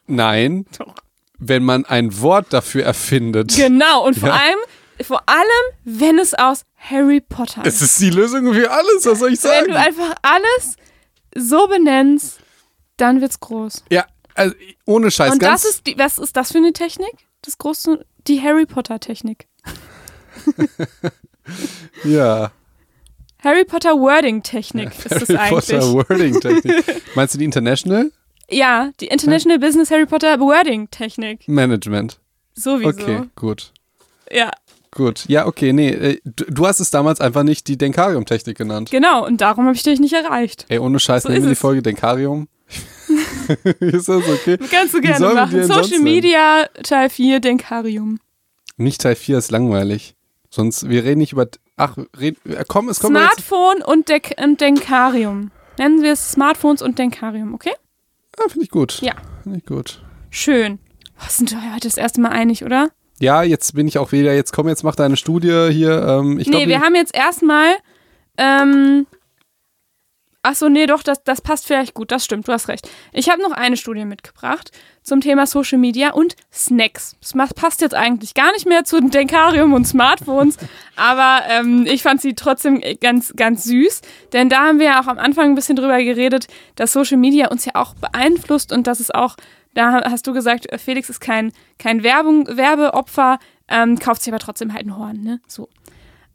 [0.08, 0.96] nein, Doch.
[1.38, 3.54] wenn man ein Wort dafür erfindet.
[3.58, 4.36] Genau, und vor Ja.
[4.36, 4.60] allem,
[5.04, 9.34] vor allem, wenn es aus Harry Potter Es ist die Lösung für alles, was soll
[9.34, 9.68] ich Wenn sagen?
[9.72, 10.76] du einfach alles
[11.36, 12.40] so benennst,
[12.98, 13.84] dann wird's groß.
[13.90, 15.64] Ja, also ohne Scheiß, und ganz.
[15.64, 17.14] das ist die, was ist das für eine Technik?
[17.42, 19.48] Das große, die Harry Potter Technik.
[22.04, 22.52] ja,
[23.44, 25.80] Harry Potter Wording Technik ist das Harry eigentlich.
[25.80, 27.06] Potter Wording Technik.
[27.16, 28.12] Meinst du die International
[28.50, 31.48] Ja, die International Business Harry Potter Wording Technik.
[31.48, 32.20] Management?
[32.56, 32.90] Sowieso.
[32.90, 33.74] Okay, gut.
[34.32, 34.52] Ja,
[34.96, 35.26] Gut.
[35.28, 35.90] Ja, okay, nee.
[35.90, 38.92] äh, Du, hast es damals einfach nicht die Denkarium-Technik genannt.
[38.92, 39.26] genau.
[39.26, 40.66] Und darum habe ich dich nicht erreicht.
[40.70, 41.56] Ey, ohne Scheiß, So nehmen wir die.
[41.56, 42.48] Folge Denkarium.
[43.80, 44.58] ist das okay?
[44.72, 45.64] Kannst du gerne machen.
[45.66, 46.00] Social?
[46.00, 48.20] Media Teil 4 Denkarium.
[48.78, 50.16] Nicht Teil 4 ist langweilig.
[50.50, 51.48] Sonst, wir reden nicht über.
[51.78, 53.46] Ach, red, äh, komm, es kommt jetzt.
[53.46, 55.52] Smartphone und, Dek und Denkarium.
[55.80, 57.74] Nennen wir es Smartphones und Denkarium, okay?
[58.38, 59.02] Ah, finde ich gut.
[59.02, 59.14] Ja.
[59.42, 60.04] Finde ich gut.
[60.30, 60.80] Schön.
[61.20, 62.90] Was sind wir heute das erste Mal einig, oder?
[63.24, 64.34] Ja, jetzt bin ich auch wieder.
[64.34, 66.06] Jetzt komm, jetzt mach deine Studie hier.
[66.06, 67.76] Ähm, ich nee, glaub, wir haben jetzt erstmal.
[68.38, 69.08] Ähm,
[70.46, 72.12] Achso, nee, doch, das, das passt vielleicht gut.
[72.12, 72.90] Das stimmt, du hast recht.
[73.14, 74.72] Ich habe noch eine Studie mitgebracht
[75.02, 77.16] zum Thema Social Media und Snacks.
[77.22, 80.58] Das passt jetzt eigentlich gar nicht mehr zu Denkarium und Smartphones,
[80.98, 84.02] aber ähm, ich fand sie trotzdem ganz, ganz süß.
[84.34, 87.48] Denn da haben wir ja auch am Anfang ein bisschen drüber geredet, dass Social Media
[87.48, 89.38] uns ja auch beeinflusst und dass es auch,
[89.74, 94.40] da hast du gesagt, äh, Felix ist kein, kein Werbung, Werbeopfer, ähm, kauft sich aber
[94.40, 95.40] trotzdem halt ein Horn, ne?
[95.48, 95.70] So.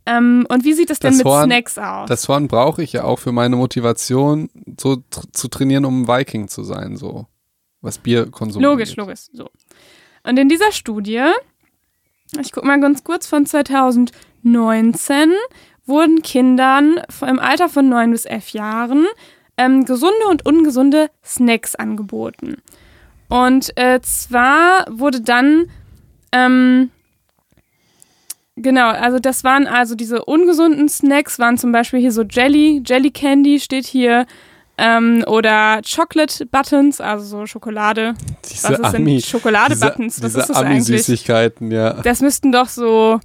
[0.07, 2.09] Ähm, und wie sieht es denn Das mit Horn- Snacks aus?
[2.09, 4.49] Das Horn brauche ich ja auch für meine Motivation,
[4.81, 7.27] so tr zu trainieren, um Viking zu sein, so.
[7.81, 8.97] Was Bierkonsum Logisch, angeht.
[8.99, 9.21] logisch.
[9.33, 9.51] So.
[10.25, 11.23] Und in dieser Studie,
[12.41, 15.33] ich gucke mal ganz kurz von 2019,
[15.87, 19.07] wurden Kindern im Alter von 9 bis 11 Jahren
[19.57, 22.57] ähm, gesunde und ungesunde Snacks angeboten.
[23.29, 25.67] Und äh, zwar wurde dann,
[26.33, 26.91] ähm,
[28.57, 33.11] genau, also das waren also diese ungesunden Snacks, waren zum Beispiel hier so Jelly, Jelly
[33.11, 34.27] Candy steht hier,
[34.79, 38.15] ähm, oder Chocolate Buttons, also so Schokolade.
[38.49, 40.15] Diese Was ist denn Ami, Schokolade-Buttons?
[40.15, 40.57] diese, Was diese ist das?
[40.57, 41.95] Ami-Süßigkeiten, ja.
[41.95, 43.19] Das müssten doch so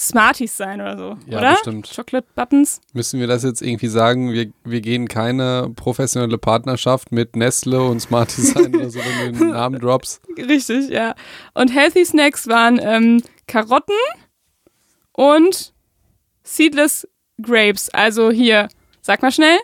[0.00, 1.50] Smarties sein oder so, Ja, oder?
[1.52, 1.92] bestimmt.
[1.94, 2.80] Chocolate Buttons.
[2.94, 4.32] Müssen wir das jetzt irgendwie sagen?
[4.32, 9.38] Wir, wir gehen keine professionelle Partnerschaft mit Nestle und Smarties ein oder so, wenn du
[9.40, 10.22] den Namen droppst.
[10.38, 11.14] Richtig, ja.
[11.52, 13.94] Und Healthy Snacks waren ähm, Karotten
[15.12, 15.74] und
[16.44, 17.06] Seedless
[17.42, 17.90] Grapes.
[17.90, 18.68] Also hier,
[19.02, 19.58] sag mal schnell.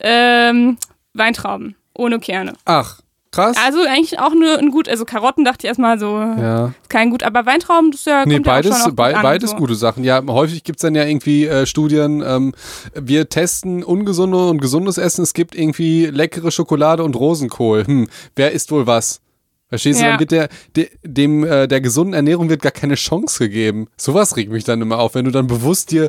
[0.00, 0.76] Ähm,
[1.14, 2.52] Weintrauben ohne Kerne.
[2.66, 3.00] Ach,
[3.38, 3.56] krass.
[3.64, 6.72] Also eigentlich auch nur ein gut, also Karotten dachte ich erstmal so, ja.
[6.88, 9.56] kein gut, aber Weintrauben, das ist ja, Nee, ja beides, gut bei, an, beides so.
[9.56, 10.04] gute Sachen.
[10.04, 12.54] Ja, häufig gibt's dann ja irgendwie äh, Studien, ähm,
[12.94, 15.22] wir testen ungesunde und gesundes Essen.
[15.22, 17.86] Es gibt irgendwie leckere Schokolade und Rosenkohl.
[17.86, 19.20] Hm, wer isst wohl was?
[19.68, 20.10] Verstehst du, Ja.
[20.12, 23.88] dann wird der, de, dem, äh, der gesunden Ernährung wird gar keine Chance gegeben.
[23.98, 26.08] Sowas regt mich dann immer auf, wenn du dann bewusst dir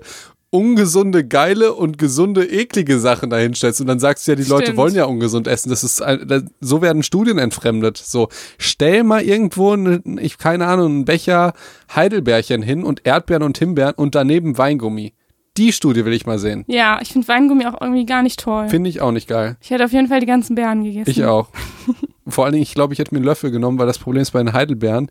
[0.52, 4.78] ungesunde, geile und gesunde, eklige Sachen dahinstellst und dann sagst du ja, die Leute Stimmt.
[4.78, 5.70] wollen ja ungesund essen.
[5.70, 7.98] Das ist ein, so werden Studien entfremdet.
[7.98, 11.54] So, stell mal irgendwo, ne, ich keine Ahnung, einen Becher
[11.96, 15.14] Heidelbeerchen hin und Erdbeeren und Himbeeren und daneben Weingummi.
[15.58, 16.64] Die Studie will ich mal sehen.
[16.68, 18.70] Ja, ich finde Weingummi auch irgendwie gar nicht toll.
[18.70, 19.58] Finde ich auch nicht geil.
[19.62, 21.10] ich hätte auf jeden Fall die ganzen Beeren gegessen.
[21.10, 21.50] Ich auch.
[22.28, 24.32] Vor allen Dingen, ich glaube, ich hätte mir einen Löffel genommen, weil das Problem ist
[24.32, 25.10] bei den Heidelbeeren.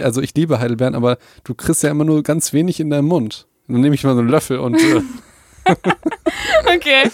[0.00, 3.48] Also ich liebe Heidelbeeren, aber du kriegst ja immer nur ganz wenig in deinem Mund.
[3.68, 5.02] Dann nehme ich mal so einen Löffel und äh,
[6.74, 7.10] Okay.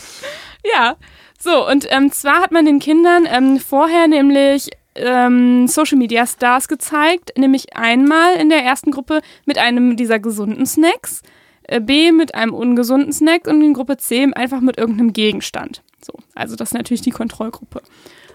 [0.75, 0.97] Ja.
[1.39, 6.69] So, und ähm, zwar hat man den Kindern ähm, vorher nämlich ähm, Social Media Stars
[6.69, 11.23] gezeigt, nämlich einmal in der ersten Gruppe mit einem dieser gesunden Snacks,
[11.65, 15.83] äh, B mit einem ungesunden Snack und in Gruppe C einfach mit irgendeinem Gegenstand.
[16.03, 17.83] So, also das ist natürlich die Kontrollgruppe.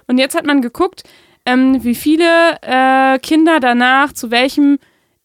[0.07, 1.03] Und jetzt hat man geguckt,
[1.45, 4.77] ähm, wie viele äh, Kinder danach zu welchem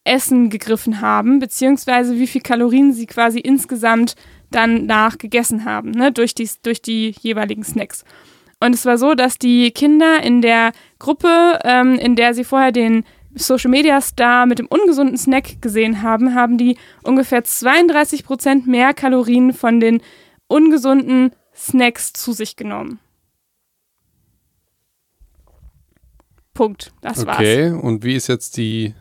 [0.05, 4.15] Essen gegriffen haben, beziehungsweise wie viel Kalorien sie quasi insgesamt
[4.51, 8.05] dann nach gegessen haben, ne, durch, die, durch die jeweiligen Snacks.
[8.59, 12.71] Und es war so, dass die Kinder in der Gruppe, ähm, in der sie vorher
[12.71, 13.03] den
[13.33, 19.51] Social Media Star mit dem ungesunden Snack gesehen haben, haben die ungefähr 32% mehr Kalorien
[19.51, 20.01] von den
[20.47, 22.99] ungesunden Snacks zu sich genommen.
[26.53, 26.93] Punkt.
[27.01, 27.37] Das war's.
[27.37, 27.71] okay.
[27.71, 28.93] Und wie ist jetzt die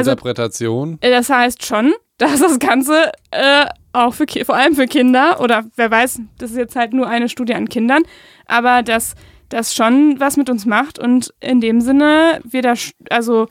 [0.00, 0.98] Interpretation?
[1.00, 5.64] Äh, Das heißt schon, dass das Ganze äh, auch für vor allem für Kinder oder
[5.76, 8.02] wer weiß, das ist jetzt halt nur eine Studie an Kindern,
[8.46, 9.14] aber dass
[9.48, 12.74] das schon was mit uns macht und in dem Sinne wir da
[13.10, 13.46] also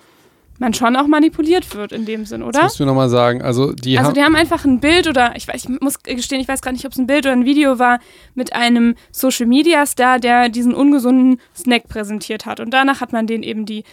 [0.59, 2.63] man schon auch manipuliert wird in dem Sinn, Das oder?
[2.63, 3.41] musst du nochmal sagen.
[3.41, 4.15] Also die Also haben.
[4.15, 6.85] die haben einfach ein Bild oder ich weiß, ich muss gestehen, ich weiß gar nicht,
[6.85, 7.99] ob es ein Bild oder ein Video war
[8.35, 12.59] mit einem Social Media Star, der diesen ungesunden Snack präsentiert hat.
[12.59, 13.83] Und danach hat man den eben die,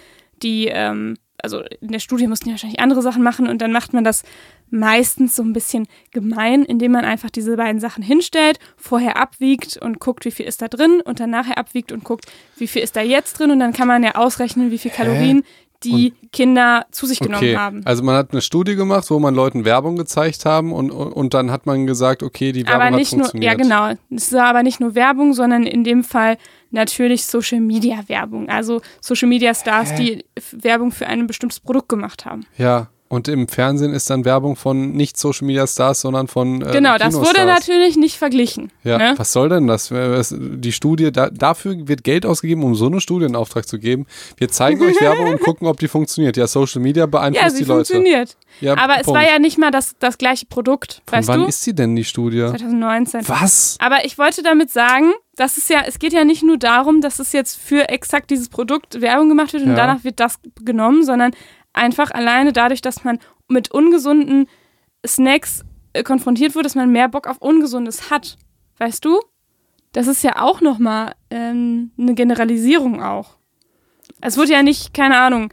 [0.43, 3.93] die, ähm, also in der Studie mussten die wahrscheinlich andere Sachen machen und dann macht
[3.93, 4.23] man das
[4.71, 10.01] meistens so ein bisschen gemein, indem man einfach diese beiden Sachen hinstellt, vorher abwiegt und
[10.01, 12.27] guckt, wie viel ist da drin und dann nachher abwiegt und guckt,
[12.57, 15.43] wie viel ist da jetzt drin und dann kann man ja ausrechnen, wie viel Kalorien
[15.85, 17.81] die Kinder zu sich genommen Okay, haben.
[17.85, 21.35] also man hat eine Studie gemacht, wo man Leuten Werbung gezeigt haben und, und, und
[21.35, 23.53] dann hat man gesagt, okay, die Werbung aber nicht hat nur, funktioniert.
[23.53, 23.57] ja
[23.95, 26.37] genau, es war aber nicht nur Werbung, sondern in dem Fall
[26.71, 28.49] natürlich Social Media Werbung.
[28.49, 32.47] Also Social Media Stars, die F- Werbung für ein bestimmtes Produkt gemacht haben.
[32.59, 36.71] Ja, und im Fernsehen ist dann Werbung von nicht Social Media Stars, sondern von äh,
[36.71, 38.71] genau, das wurde natürlich nicht verglichen.
[38.85, 39.15] Ja, ne?
[39.17, 39.93] was soll denn das?
[40.33, 44.07] Die Studie, da, dafür wird Geld ausgegeben, um so eine Studie in Auftrag zu geben.
[44.37, 46.37] Wir zeigen euch Werbung und gucken, ob die funktioniert.
[46.37, 47.93] Ja, Social Media beeinflusst Ja, sie die Leute.
[47.93, 48.37] funktioniert.
[48.61, 49.21] Ja, aber es Punkt.
[49.21, 51.47] war ja nicht mal das, das gleiche Produkt, Von weißt wann du?
[51.47, 52.47] ist sie denn, die Studie?
[52.49, 53.29] 2019.
[53.29, 53.77] Was?
[53.81, 57.19] Aber ich wollte damit sagen, dass es ja, es geht ja nicht nur darum, dass
[57.19, 59.77] es jetzt für exakt dieses Produkt Werbung gemacht wird und Ja.
[59.77, 61.33] danach wird das genommen, sondern
[61.73, 63.19] einfach alleine dadurch, dass man
[63.49, 64.47] mit ungesunden
[65.07, 68.37] Snacks äh, konfrontiert wird, dass man mehr Bock auf Ungesundes hat.
[68.79, 69.21] Weißt du?
[69.93, 73.37] Das ist ja auch nochmal ähm, eine Generalisierung auch.
[74.21, 75.53] Es wurde ja nicht, keine Ahnung,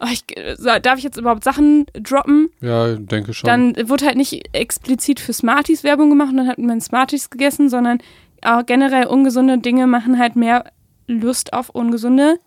[0.00, 2.50] oh, ich, äh, darf ich jetzt überhaupt Sachen droppen?
[2.60, 3.46] Ja, denke schon.
[3.46, 7.68] Dann wurde halt nicht explizit für Smarties Werbung gemacht und dann hat man Smarties gegessen,
[7.68, 7.98] sondern
[8.42, 10.64] auch generell ungesunde Dinge machen halt mehr
[11.06, 12.38] Lust auf ungesunde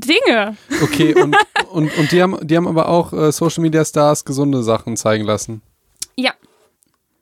[0.00, 0.56] Dinge.
[0.82, 1.36] okay, und,
[1.70, 5.24] und, und die, haben, die haben aber auch äh, Social Media Stars gesunde Sachen zeigen
[5.24, 5.62] lassen.
[6.16, 6.32] Ja.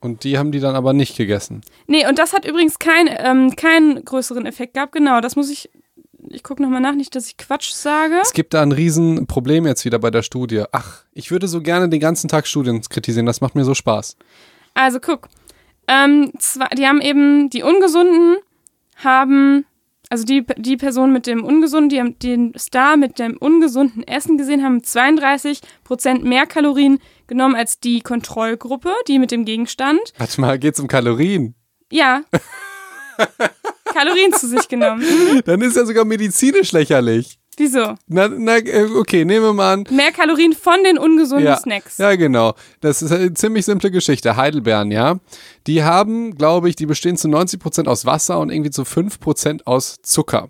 [0.00, 1.62] Und die haben die dann aber nicht gegessen.
[1.86, 4.92] Nee, und das hat übrigens kein, ähm, keinen größeren Effekt gehabt.
[4.92, 5.70] Genau, das muss ich.
[6.30, 8.14] Ich gucke nochmal nach, nicht, dass ich Quatsch sage.
[8.22, 10.64] Es gibt da ein Riesenproblem jetzt wieder bei der Studie.
[10.72, 13.26] Ach, ich würde so gerne den ganzen Tag Studien kritisieren.
[13.26, 14.16] Das macht mir so Spaß.
[14.72, 15.28] Also guck.
[15.86, 18.36] Ähm, zwar, die haben eben, die Ungesunden
[18.96, 19.66] haben,
[20.10, 24.36] also die, die Person mit dem Ungesunden, die haben den Star mit dem ungesunden Essen
[24.36, 30.00] gesehen, haben 32% mehr Kalorien genommen als die Kontrollgruppe, die mit dem Gegenstand.
[30.18, 31.54] Warte mal, geht's um Kalorien?
[31.90, 32.22] Ja.
[33.94, 35.04] Kalorien zu sich genommen.
[35.44, 37.38] Dann ist ja sogar medizinisch lächerlich.
[37.58, 37.94] Wieso?
[38.08, 39.84] Na, na, äh, okay, nehmen wir mal an.
[39.90, 41.98] Mehr Kalorien von den ungesunden Ja, Snacks.
[41.98, 42.54] ja, genau.
[42.80, 44.36] Das ist eine ziemlich simple Geschichte.
[44.36, 45.18] Heidelbeeren, ja.
[45.66, 49.96] Die haben, glaube ich, die bestehen zu 90% aus Wasser und irgendwie zu 5% aus
[50.02, 50.48] Zucker.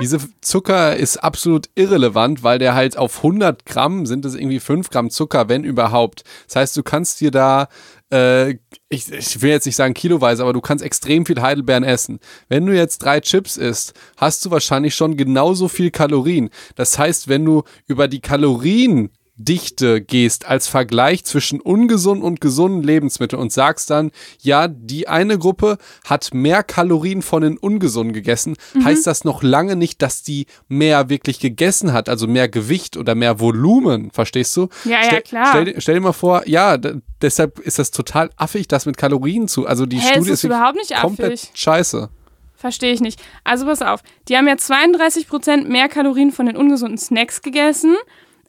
[0.00, 4.90] Diese Zucker ist absolut irrelevant, weil der halt auf 100 Gramm sind es irgendwie 5
[4.90, 6.24] Gramm Zucker, wenn überhaupt.
[6.46, 7.68] Das heißt, du kannst dir da,
[8.12, 8.56] äh,
[8.88, 12.20] ich, ich will jetzt nicht sagen kiloweise, aber du kannst extrem viel Heidelbeeren essen.
[12.48, 16.50] Wenn du jetzt drei Chips isst, hast du wahrscheinlich schon genauso viel Kalorien.
[16.74, 19.10] Das heißt, wenn du über die Kalorien
[19.44, 24.10] Dichte gehst als Vergleich zwischen ungesunden und gesunden Lebensmitteln und sagst dann,
[24.40, 29.76] ja, die eine Gruppe hat mehr Kalorien von den ungesunden gegessen, heißt das noch lange
[29.76, 34.68] nicht, dass die mehr wirklich gegessen hat, also mehr Gewicht oder mehr Volumen, verstehst du?
[34.84, 35.46] Ja, ja, klar.
[35.50, 36.76] Stell, dir- stell dir mal vor, ja,
[37.22, 40.56] deshalb ist das total affig, das mit Kalorien zu, also die Hä, Studie ist wirklich
[40.56, 41.50] überhaupt nicht komplett affig.
[41.54, 42.10] scheiße.
[42.56, 43.18] Verstehe ich nicht.
[43.42, 47.96] Also pass auf, die haben ja 32% mehr Kalorien von den ungesunden Snacks gegessen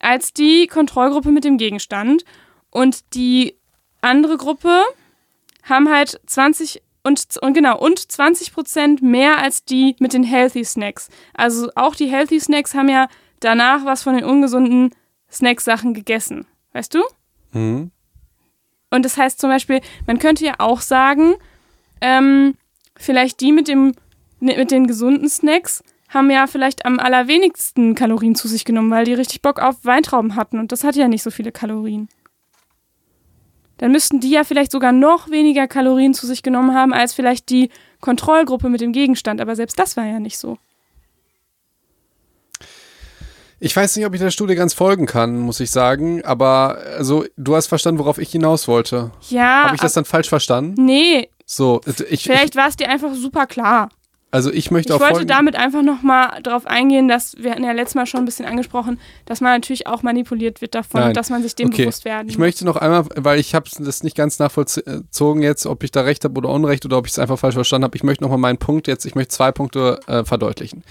[0.02, 2.24] als die Kontrollgruppe mit dem Gegenstand.
[2.70, 3.56] Und die
[4.02, 4.84] andere Gruppe
[5.64, 11.10] haben halt 20 und, und genau und 20% mehr als die mit den Healthy Snacks.
[11.34, 13.08] Also auch die Healthy Snacks haben ja
[13.40, 14.94] danach was von den ungesunden
[15.32, 16.46] Snacksachen gegessen.
[16.74, 17.04] Weißt du?
[17.52, 17.92] Mhm.
[18.92, 21.36] Und das heißt zum Beispiel, man könnte ja auch sagen,
[22.02, 22.56] ähm,
[22.98, 23.94] vielleicht die mit, dem,
[24.40, 29.14] mit den gesunden Snacks haben ja vielleicht am allerwenigsten Kalorien zu sich genommen, weil die
[29.14, 32.10] richtig Bock auf Weintrauben hatten und das hat ja nicht so viele Kalorien.
[33.78, 37.50] Dann müssten die ja vielleicht sogar noch weniger Kalorien zu sich genommen haben als vielleicht
[37.50, 40.58] die Kontrollgruppe mit dem Gegenstand, aber selbst das war ja nicht so.
[43.64, 47.26] Ich weiß nicht, ob ich der Studie ganz folgen kann, muss ich sagen, aber also
[47.38, 49.12] du hast verstanden, worauf ich hinaus wollte.
[49.30, 50.84] Ja, Habe ich das dann falsch verstanden?
[50.84, 53.90] nee, So, ich, ich vielleicht war es dir einfach super klar.
[54.32, 55.28] Also ich möchte Ich auch wollte folgen.
[55.28, 59.00] damit einfach nochmal darauf eingehen, dass wir hatten ja letztes Mal schon ein bisschen angesprochen,
[59.26, 61.10] dass man natürlich auch manipuliert wird davon Nein.
[61.10, 61.84] und dass man sich dem Okay.
[61.84, 65.84] bewusst werden Ich möchte noch einmal, weil ich habe das nicht ganz nachvollzogen jetzt, ob
[65.84, 67.98] ich da recht habe oder Unrecht oder ob ich es einfach falsch verstanden habe.
[67.98, 70.84] Ich möchte noch mal meinen Punkt jetzt, ich möchte zwei Punkte äh, verdeutlichen.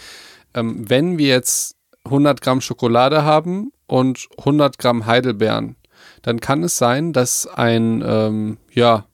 [0.54, 5.76] Ähm, wenn wir jetzt 100 Gramm Schokolade haben und 100 Gramm Heidelbeeren,
[6.22, 9.06] dann kann es sein, dass ein, ähm, ja,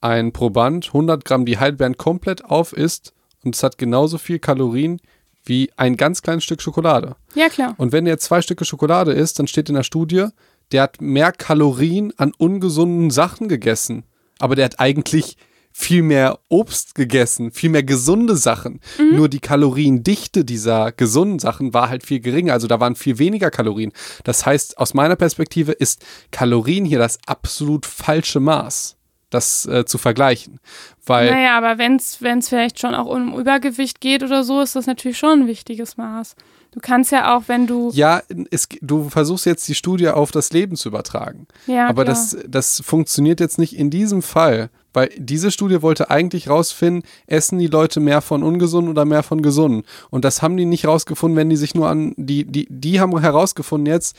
[0.00, 3.12] ein Proband 100 Gramm die Heidelbeeren komplett auf isst
[3.44, 5.00] und es hat genauso viel Kalorien
[5.44, 7.16] wie ein ganz kleines Stück Schokolade.
[7.34, 7.74] Ja, klar.
[7.78, 10.26] Und wenn der zwei Stücke Schokolade isst, dann steht in der Studie,
[10.70, 14.04] der hat mehr Kalorien an ungesunden Sachen gegessen.
[14.38, 15.36] Aber der hat eigentlich
[15.72, 18.80] viel mehr Obst gegessen, viel mehr gesunde Sachen.
[18.98, 22.52] Nur die Kaloriendichte dieser gesunden Sachen war halt viel geringer.
[22.52, 23.92] Also da waren viel weniger Kalorien.
[24.24, 28.96] Das heißt, aus meiner Perspektive ist Kalorien hier das absolut falsche Maß,
[29.34, 30.60] das äh, zu vergleichen.
[31.04, 34.86] Weil Naja, aber wenn es vielleicht schon auch um Übergewicht geht oder so, ist das
[34.86, 36.36] natürlich schon ein wichtiges Maß.
[36.72, 37.90] Du kannst ja auch, wenn du.
[37.92, 41.46] ja, es, du versuchst jetzt die Studie auf das Leben zu übertragen.
[41.66, 42.14] Ja, Aber klar.
[42.14, 47.58] das, das funktioniert jetzt nicht in diesem Fall, weil diese Studie wollte eigentlich rausfinden, essen
[47.58, 49.84] die Leute mehr von ungesunden oder mehr von gesunden.
[50.10, 53.18] Und das haben die nicht rausgefunden, wenn die sich nur an, die, die, die haben
[53.18, 54.16] herausgefunden jetzt,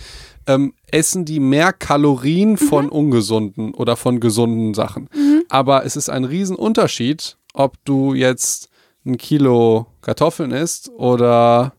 [0.48, 2.58] ähm, essen die mehr Kalorien Mhm.
[2.58, 5.10] von ungesunden oder von gesunden Sachen.
[5.50, 8.70] Aber es ist ein Riesenunterschied, ob du jetzt
[9.06, 11.74] ein Kilo Kartoffeln isst oder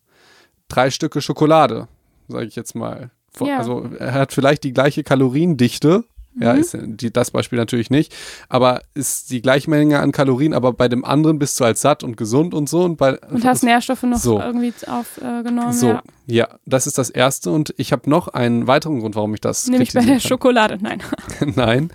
[0.69, 1.89] drei Stücke Schokolade,
[2.29, 3.11] sage ich jetzt mal.
[3.41, 3.59] Ja.
[3.59, 6.05] Also er hat vielleicht die gleiche Kaloriendichte.
[6.41, 6.61] Ja, Mhm.
[6.61, 8.13] ist die, das Beispiel natürlich nicht,
[8.49, 12.03] aber ist die gleiche Menge an Kalorien, aber bei dem anderen bist du halt satt
[12.03, 14.41] und gesund und so und bei und hast Nährstoffe noch So.
[14.41, 15.73] irgendwie aufgenommen.
[15.73, 16.03] so, ja.
[16.27, 16.49] ja.
[16.67, 19.91] das ist das erste und ich habe noch einen weiteren Grund, warum ich das Nämlich
[19.93, 20.79] bei der kritisieren Schokolade.
[20.81, 20.99] Nein.
[21.39, 21.53] kann.
[21.57, 21.91] Nein,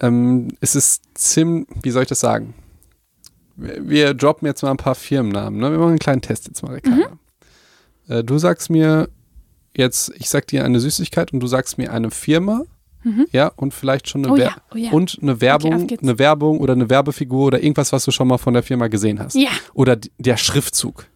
[0.00, 2.52] ähm, es ist ziemlich, wie soll ich das sagen?
[3.56, 5.70] Wir, wir droppen jetzt mal ein paar Firmennamen, ne?
[5.72, 7.08] Wir machen einen kleinen Test jetzt mal, Ricarda.
[8.08, 8.12] Mhm.
[8.14, 9.08] Äh, du sagst mir
[9.74, 12.62] jetzt, ich sag dir eine Süßigkeit und du sagst mir eine Firma,
[13.32, 14.40] ja, und vielleicht schon eine Mhm.
[14.40, 14.90] Oh ja, oh ja.
[14.90, 16.02] und eine Werbung, geht's.
[16.02, 19.18] eine Werbung oder eine Werbefigur oder irgendwas, was du schon mal von der Firma gesehen
[19.20, 19.34] hast.
[19.34, 21.06] Ja, Oder der Schriftzug.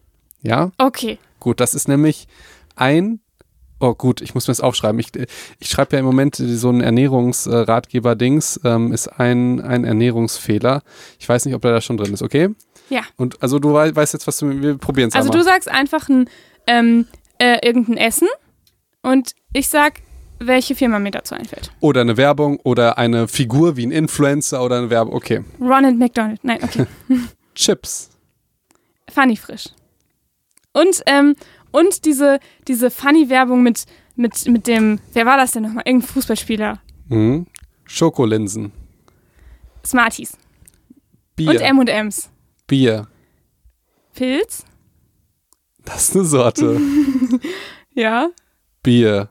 [0.42, 1.18] Ja, okay.
[1.40, 2.26] gut, das ist nämlich
[2.76, 3.20] ein.
[3.80, 5.00] Oh gut, ich muss mir das aufschreiben.
[5.00, 5.08] Ich,
[5.58, 10.82] ich schreibe ja im Moment so einen Ernährungsratgeber-Dings, ähm, ist ein, ein Ernährungsfehler.
[11.18, 12.50] Ich weiß nicht, ob der da schon drin ist, okay?
[12.90, 13.02] Ja.
[13.16, 15.38] Und also du wei- weißt jetzt, was du, wir probieren es Also einmal.
[15.44, 16.28] du sagst einfach ein,
[16.66, 17.06] ähm,
[17.38, 18.28] äh, irgendein Essen
[19.02, 19.94] und ich sag,
[20.46, 21.70] welche Firma mir dazu einfällt.
[21.80, 25.14] Oder eine Werbung oder eine Figur wie ein Influencer oder eine Werbung.
[25.14, 25.44] Okay.
[25.60, 26.42] Ronald McDonald.
[26.44, 26.86] Nein, okay.
[27.54, 28.10] Chips.
[29.10, 29.66] Funny frisch.
[30.72, 31.36] Und, ähm,
[31.70, 33.84] und diese, diese Funny-Werbung mit,
[34.16, 35.84] mit, mit dem, wer war das denn nochmal?
[35.86, 36.80] Irgendein Fußballspieler.
[37.08, 37.46] Mhm.
[37.84, 38.72] Schokolinsen.
[39.84, 40.36] Smarties.
[41.36, 41.50] Bier.
[41.50, 42.30] Und M&M's.
[42.66, 43.08] Bier.
[44.14, 44.64] Pilz?
[45.84, 46.80] Das ist eine Sorte.
[47.94, 48.30] Ja.
[48.82, 49.28] Bier.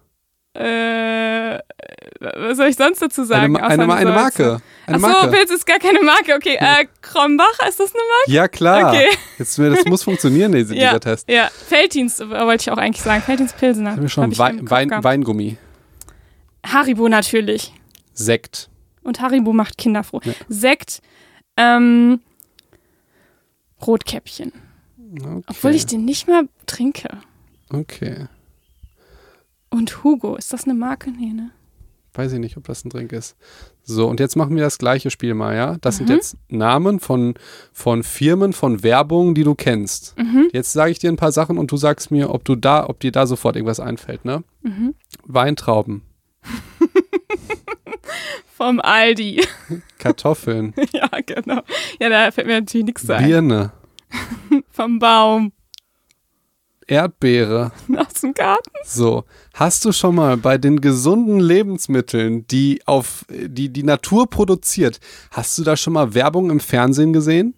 [0.61, 1.59] Äh,
[2.19, 3.55] Was soll ich sonst dazu sagen?
[3.57, 4.11] Eine, eine, eine?
[4.11, 4.61] Marke.
[4.85, 5.27] Eine Achso, Marke.
[5.31, 6.35] Pilz ist gar keine Marke.
[6.35, 8.31] Okay, äh, Krombach, ist das eine Marke?
[8.31, 8.89] Ja, klar.
[8.89, 9.07] Okay.
[9.39, 11.29] Jetzt, das muss funktionieren, diese, ja, dieser Test.
[11.29, 11.49] ja.
[11.67, 13.21] Felddienst äh, wollte ich auch eigentlich sagen.
[13.21, 13.91] Felddienst Pilsener.
[13.91, 14.37] Haben wir schon Hab
[14.69, 14.91] Wein.
[15.03, 15.57] Weingummi.
[16.65, 17.73] Haribo natürlich.
[18.13, 18.69] Sekt.
[19.03, 20.21] Und Haribo macht Kinder froh.
[20.23, 20.33] Ja.
[20.47, 21.01] Sekt,
[21.57, 22.19] ähm,
[23.85, 24.51] Rotkäppchen.
[25.19, 25.41] Okay.
[25.47, 27.09] Obwohl ich den nicht mal trinke.
[27.73, 28.27] Okay.
[29.71, 31.09] Und Hugo, ist das eine Marke?
[31.11, 31.51] Nee, ne?
[32.13, 33.37] Weiß ich nicht, ob das ein Drink ist.
[33.83, 35.77] So, und jetzt machen wir das gleiche Spiel mal, ja?
[35.79, 36.15] Das sind Mhm.
[36.15, 37.35] jetzt Namen von,
[37.71, 40.17] von Firmen, von Werbung, die du kennst.
[40.17, 40.49] Mhm.
[40.51, 42.99] Jetzt sage ich dir ein paar Sachen und du sagst mir, ob du da, ob
[42.99, 44.43] dir da sofort irgendwas einfällt, ne?
[44.61, 44.93] Mhm.
[45.23, 46.01] Weintrauben,
[48.57, 49.41] Vom Aldi.
[49.97, 51.61] Kartoffeln, ja, genau.
[51.99, 53.25] Ja, da fällt mir natürlich nichts ein.
[53.25, 53.71] Birne,
[54.69, 55.53] Vom Baum.
[56.91, 57.71] Erdbeere.
[57.97, 58.69] Aus dem Garten.
[58.83, 59.23] So,
[59.53, 64.99] hast du schon mal bei den gesunden Lebensmitteln, die auf die die Natur produziert,
[65.31, 67.53] hast du da schon mal Werbung im Fernsehen gesehen?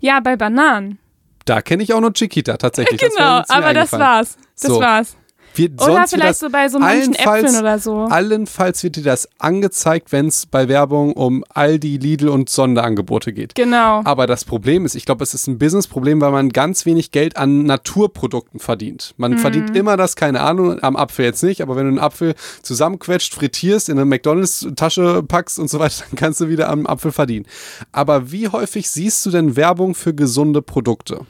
[0.00, 0.98] Ja, bei Bananen.
[1.44, 3.00] Da kenne ich auch nur Chiquita tatsächlich.
[3.00, 4.36] Das genau, mir aber das war's.
[4.60, 4.80] Das So.
[4.80, 5.16] war's.
[5.54, 8.04] Wir, Oder wird vielleicht so bei so manchen Äpfeln oder so.
[8.04, 13.54] Allenfalls wird dir das angezeigt, wenn es bei Werbung um Aldi, Lidl und Sonderangebote geht.
[13.54, 14.02] Genau.
[14.04, 17.36] Aber das Problem ist, ich glaube, es ist ein Businessproblem, weil man ganz wenig Geld
[17.36, 19.14] an Naturprodukten verdient.
[19.16, 19.20] Mhm.
[19.22, 22.34] Man verdient immer das, keine Ahnung, am Apfel jetzt nicht, aber wenn du einen Apfel
[22.62, 27.12] zusammenquetscht, frittierst, in eine McDonalds-Tasche packst und so weiter, dann kannst du wieder am Apfel
[27.12, 27.46] verdienen.
[27.92, 31.26] Aber wie häufig siehst du denn Werbung für gesunde Produkte?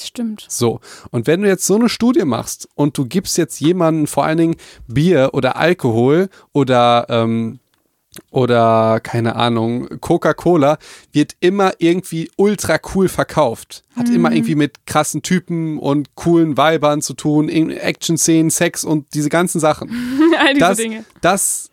[0.00, 0.46] Stimmt.
[0.48, 0.80] So,
[1.10, 4.38] und wenn du jetzt so eine Studie machst und du gibst jetzt jemanden vor allen
[4.38, 7.58] Dingen Bier oder Alkohol oder ähm,
[8.30, 10.76] oder keine Ahnung, Coca-Cola
[11.12, 13.84] wird immer irgendwie ultra cool verkauft.
[13.96, 19.30] Hat immer irgendwie mit krassen Typen und coolen Weibern zu tun, Action-Szenen, Sex und diese
[19.30, 19.88] ganzen Sachen.
[20.38, 21.04] All diese Das, Dinge.
[21.22, 21.70] das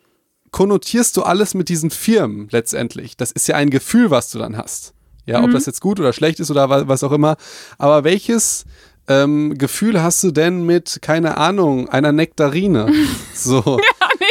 [0.51, 3.17] konnotierst du alles mit diesen Firmen letztendlich.
[3.17, 4.93] Das ist ja ein Gefühl, was du dann hast.
[5.29, 5.45] Ja, Mhm.
[5.45, 7.37] ob das jetzt gut oder schlecht ist oder wa- was auch immer.
[7.77, 8.65] Aber welches
[9.07, 12.87] ähm, Gefühl hast du denn mit, keine Ahnung, einer Nektarine?
[13.33, 13.79] So.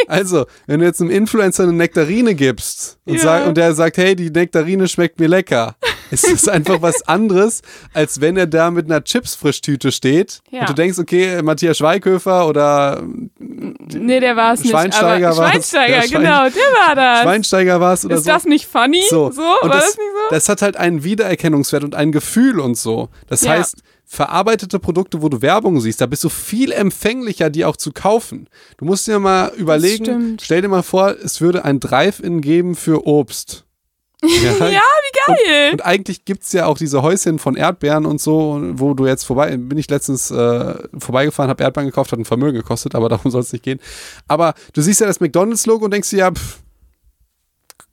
[0.09, 3.19] Also, wenn du jetzt einem Influencer eine Nektarine gibst und, Ja.
[3.21, 5.75] sag, und der sagt, hey, die Nektarine schmeckt mir lecker,
[6.11, 7.61] ist das einfach was anderes,
[7.93, 10.61] als wenn er da mit einer Chips-Frischtüte steht Ja.
[10.61, 13.03] und du denkst, okay, Matthias Schweighöfer oder
[13.37, 14.71] Nee, der war es nicht.
[14.71, 15.51] Schweinsteiger war's.
[15.51, 17.21] Schweinsteiger, Schwein- genau, der war das.
[17.21, 18.29] Schweinsteiger war es oder ist so.
[18.31, 19.03] das nicht funny?
[19.09, 20.35] So, So, war das, das, nicht so?
[20.35, 23.09] das hat halt einen Wiedererkennungswert und ein Gefühl und so.
[23.27, 23.51] Das Ja.
[23.51, 23.77] heißt,
[24.11, 28.49] verarbeitete Produkte, wo du Werbung siehst, da bist du viel empfänglicher, die auch zu kaufen.
[28.77, 33.05] Du musst dir mal überlegen, stell dir mal vor, es würde ein Drive-In geben für
[33.05, 33.65] Obst.
[34.21, 35.71] Ja, ja, wie geil.
[35.71, 39.23] und eigentlich gibt es ja auch diese Häuschen von Erdbeeren und so, wo du jetzt
[39.23, 43.31] vorbei, bin ich letztens äh, vorbeigefahren, habe Erdbeeren gekauft, hat ein Vermögen gekostet, aber darum
[43.31, 43.79] soll es nicht gehen.
[44.27, 46.59] Aber du siehst ja das McDonalds-Logo und denkst dir, ja, pff,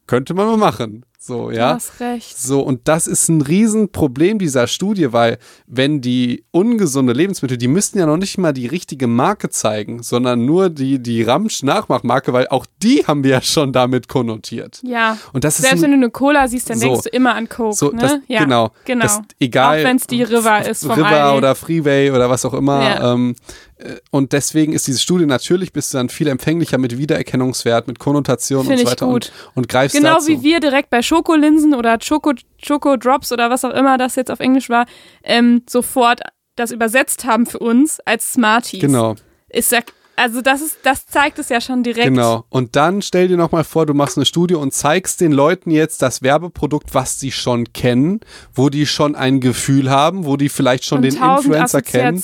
[0.08, 1.04] könnte man mal machen.
[1.26, 1.74] So, Du ja.
[1.74, 2.38] hast recht.
[2.38, 7.98] So, und das ist ein Riesenproblem dieser Studie, weil wenn die ungesunde Lebensmittel, die müssten
[7.98, 12.64] ja noch nicht mal die richtige Marke zeigen, sondern nur die, die Ramsch-Nachmachmarke, weil auch
[12.82, 14.80] die haben wir ja schon damit konnotiert.
[14.84, 15.18] Ja.
[15.32, 16.86] Und das ist Selbst ein, wenn du eine Cola siehst, dann So.
[16.86, 17.74] denkst du immer an Coke.
[17.74, 18.00] so, ne?
[18.00, 19.02] das, ja, genau, genau.
[19.02, 19.80] Das, egal.
[19.80, 21.38] Auch wenn es die River ist vom River Aldi.
[21.38, 22.82] oder Freeway oder was auch immer.
[22.82, 23.12] Ja.
[23.14, 23.34] Ähm,
[23.75, 23.75] äh,
[24.10, 28.60] und deswegen ist diese Studie natürlich bist du dann viel empfänglicher mit Wiedererkennungswert, mit Konnotation
[28.60, 29.32] und Find so ich weiter gut.
[29.48, 30.28] Und, und greifst Genau dazu.
[30.28, 32.32] wie wir direkt bei Schokolinsen oder Choco,
[32.66, 34.86] Choco Drops oder was auch immer das jetzt auf Englisch war,
[35.22, 36.22] ähm, sofort
[36.56, 38.80] das übersetzt haben für uns als Smarties.
[38.80, 39.14] Genau.
[39.50, 39.80] Ist ja,
[40.16, 42.06] also das ist, das zeigt es ja schon direkt.
[42.06, 42.44] Genau.
[42.48, 46.02] Und dann stell dir nochmal vor, du machst eine Studie und zeigst den Leuten jetzt
[46.02, 48.20] das Werbeprodukt, was sie schon kennen,
[48.54, 52.22] wo die schon ein Gefühl haben, wo die vielleicht schon Und den Influencer kennen.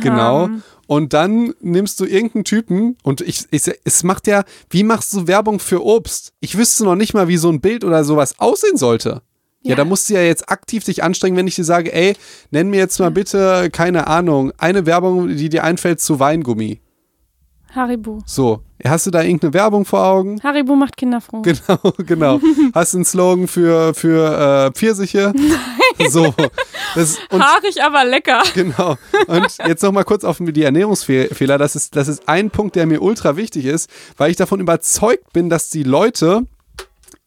[0.00, 0.40] Genau.
[0.42, 0.62] Haben.
[0.86, 5.26] Und dann nimmst du irgendeinen Typen und ich, ich, es macht ja, wie machst du
[5.28, 6.32] Werbung für Obst?
[6.40, 9.22] Ich wüsste noch nicht mal, wie so ein Bild oder sowas aussehen sollte.
[9.62, 9.76] Ja, Ja.
[9.76, 12.16] da musst du ja jetzt aktiv dich anstrengen, wenn ich dir sage, ey,
[12.50, 16.80] nenn mir jetzt mal bitte, keine Ahnung, eine Werbung, die dir einfällt zu Weingummi.
[17.74, 18.18] Haribo.
[18.26, 20.40] So, hast du da irgendeine Werbung vor Augen?
[20.42, 21.42] Haribo macht Kinder froh.
[21.42, 22.40] Genau, genau.
[22.74, 25.32] Hast du einen Slogan für, für äh, Pfirsiche?
[25.34, 25.48] Nein.
[26.08, 26.32] So.
[26.94, 28.42] Das, und Haarig, aber lecker.
[28.54, 28.96] genau.
[29.26, 31.58] Und jetzt nochmal kurz auf die Ernährungsfehler.
[31.58, 35.30] Das ist, das ist ein Punkt, der mir ultra wichtig ist, weil ich davon überzeugt
[35.34, 36.46] bin, dass die Leute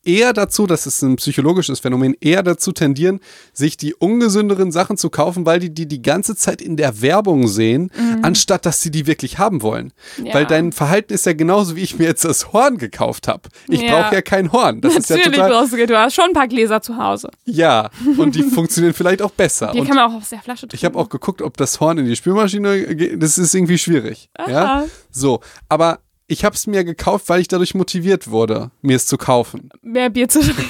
[0.03, 3.19] eher dazu, das ist ein psychologisches Phänomen, eher dazu tendieren,
[3.53, 7.47] sich die ungesünderen Sachen zu kaufen, weil die die die ganze Zeit in der Werbung
[7.47, 7.91] sehen,
[8.21, 9.93] anstatt dass sie die wirklich haben wollen.
[10.17, 10.25] Mhm.
[10.27, 10.33] Ja.
[10.33, 13.49] Weil dein Verhalten ist ja genauso, wie ich mir jetzt das Horn gekauft habe.
[13.69, 14.01] Ich Ja.
[14.01, 14.81] brauche ja kein Horn.
[14.81, 15.51] Das ist ja Natürlich total.
[15.51, 17.29] brauchst du, du hast schon ein paar Gläser zu Hause.
[17.45, 19.71] Ja, und die funktionieren vielleicht auch besser.
[19.73, 20.75] Die und kann man auch aus der Flasche trinken.
[20.75, 23.21] ich habe auch geguckt, ob das Horn in die Spülmaschine geht.
[23.23, 24.29] Das ist irgendwie schwierig.
[24.47, 24.63] Ja?
[24.65, 24.85] Aha.
[25.11, 25.39] So,
[25.69, 29.69] aber ich habe es mir gekauft, weil ich dadurch motiviert wurde, mir es zu kaufen.
[29.81, 30.69] Mehr Bier zu trinken.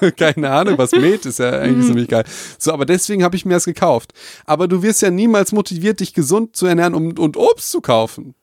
[0.16, 2.24] Keine Ahnung, was Met ist ja eigentlich ziemlich geil.
[2.58, 4.12] So, aber deswegen habe ich mir das gekauft.
[4.46, 8.34] Aber du wirst ja niemals motiviert, dich gesund zu ernähren und, und Obst zu kaufen.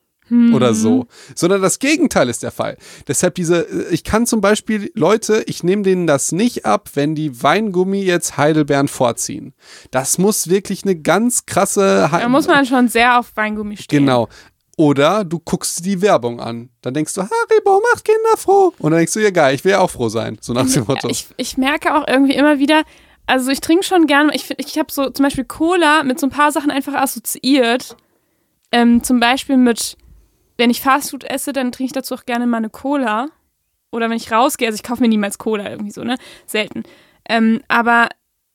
[0.52, 1.06] Oder so.
[1.34, 2.76] Sondern das Gegenteil ist der Fall.
[3.08, 7.42] Deshalb diese, ich kann zum Beispiel Leute, ich nehme denen das nicht ab, wenn die
[7.42, 9.54] Weingummi jetzt Heidelbeeren vorziehen.
[9.90, 12.12] Das muss wirklich eine ganz krasse.
[12.12, 14.00] Hei- Da muss man schon sehr auf Weingummi stehen.
[14.00, 14.28] Genau.
[14.78, 16.68] Oder du guckst die Werbung an.
[16.82, 18.72] Dann denkst du, Haribo macht Kinder froh.
[18.78, 20.38] Und dann denkst du, ja geil, ich will ja auch froh sein.
[20.40, 21.08] So nach dem Motto.
[21.08, 22.84] Ich, ich merke auch irgendwie immer wieder,
[23.26, 26.30] also ich trinke schon gerne, ich, ich habe so zum Beispiel Cola mit so ein
[26.30, 27.96] paar Sachen einfach assoziiert.
[28.70, 29.96] Ähm, zum Beispiel mit,
[30.58, 33.26] wenn ich Fastfood esse, dann trinke ich dazu auch gerne mal eine Cola.
[33.90, 36.16] Oder wenn ich rausgehe, also ich kaufe mir niemals Cola irgendwie so, ne?
[36.46, 36.84] Selten.
[37.28, 38.10] Ähm, aber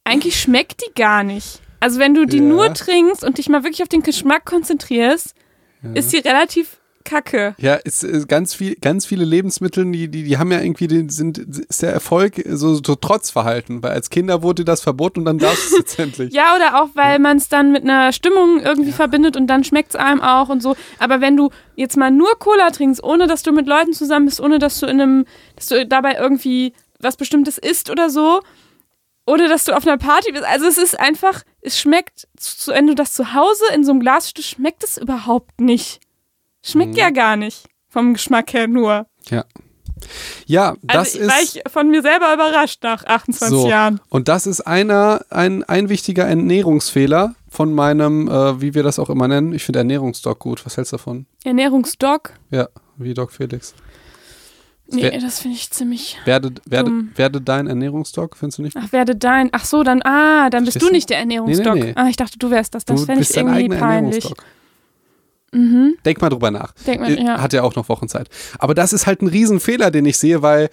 [0.05, 1.59] eigentlich schmeckt die gar nicht.
[1.81, 2.43] Also wenn du die Ja.
[2.43, 5.35] nur trinkst und dich mal wirklich auf den Geschmack konzentrierst,
[5.93, 7.55] ist sie relativ kacke.
[7.59, 11.09] Ja, ist, ist ganz viel, ganz viele Lebensmittel, die, die, die haben ja irgendwie, den,
[11.09, 15.37] sind, ist der Erfolg so, so Trotzverhalten, weil als Kinder wurde das verboten und dann
[15.37, 16.33] darfst du es letztendlich.
[16.43, 19.89] Ja, oder auch, weil man es dann mit einer Stimmung irgendwie verbindet und dann schmeckt
[19.89, 20.75] es einem auch und so.
[20.99, 24.41] Aber wenn du jetzt mal nur Cola trinkst, ohne dass du mit Leuten zusammen bist,
[24.41, 25.25] ohne dass du in einem,
[25.55, 28.41] dass du dabei irgendwie was Bestimmtes isst oder so,
[29.25, 30.43] oder dass du auf einer Party bist.
[30.43, 33.99] Also es ist einfach, es schmeckt, zu, wenn du das zu Hause in so einem
[34.01, 35.99] Glas schmeckt es überhaupt nicht.
[36.61, 36.97] Schmeckt Mhm.
[36.99, 37.67] ja gar nicht.
[37.89, 39.05] Vom Geschmack her nur.
[39.29, 39.45] Ja.
[40.47, 41.55] Ja, das also war ist.
[41.55, 44.01] ich von mir selber überrascht nach 28 So, Jahren.
[44.09, 49.09] und das ist einer, ein, ein wichtiger Ernährungsfehler von meinem, äh, wie wir das auch
[49.09, 49.53] immer nennen.
[49.53, 50.65] Ich finde Ernährungsdoc gut.
[50.65, 51.25] Was hältst du davon?
[51.45, 52.33] Ernährungsdoc.
[52.51, 52.67] Ja,
[52.97, 53.73] wie Doc Felix.
[54.93, 56.17] Nee, Wer- das finde ich ziemlich.
[56.25, 57.11] Werde, werde, Dumm.
[57.15, 58.77] werde dein Ernährungsdoc, findest du nicht?
[58.77, 59.49] Ach, werde dein.
[59.51, 60.01] Ach so, dann.
[60.03, 61.73] Ah, dann bist Verstehst du nicht der Ernährungsdoc.
[61.75, 61.93] Nee, nee, nee.
[61.95, 62.85] Ah, ich dachte, du wärst das.
[62.85, 64.31] Das fände ich irgendwie peinlich.
[65.51, 65.95] Mhm.
[66.03, 66.73] Denk mal drüber nach.
[66.87, 67.41] Denk mal, ja.
[67.41, 68.27] Hat ja auch noch Wochenzeit.
[68.57, 70.69] Aber das ist halt ein Riesenfehler, den ich sehe, weil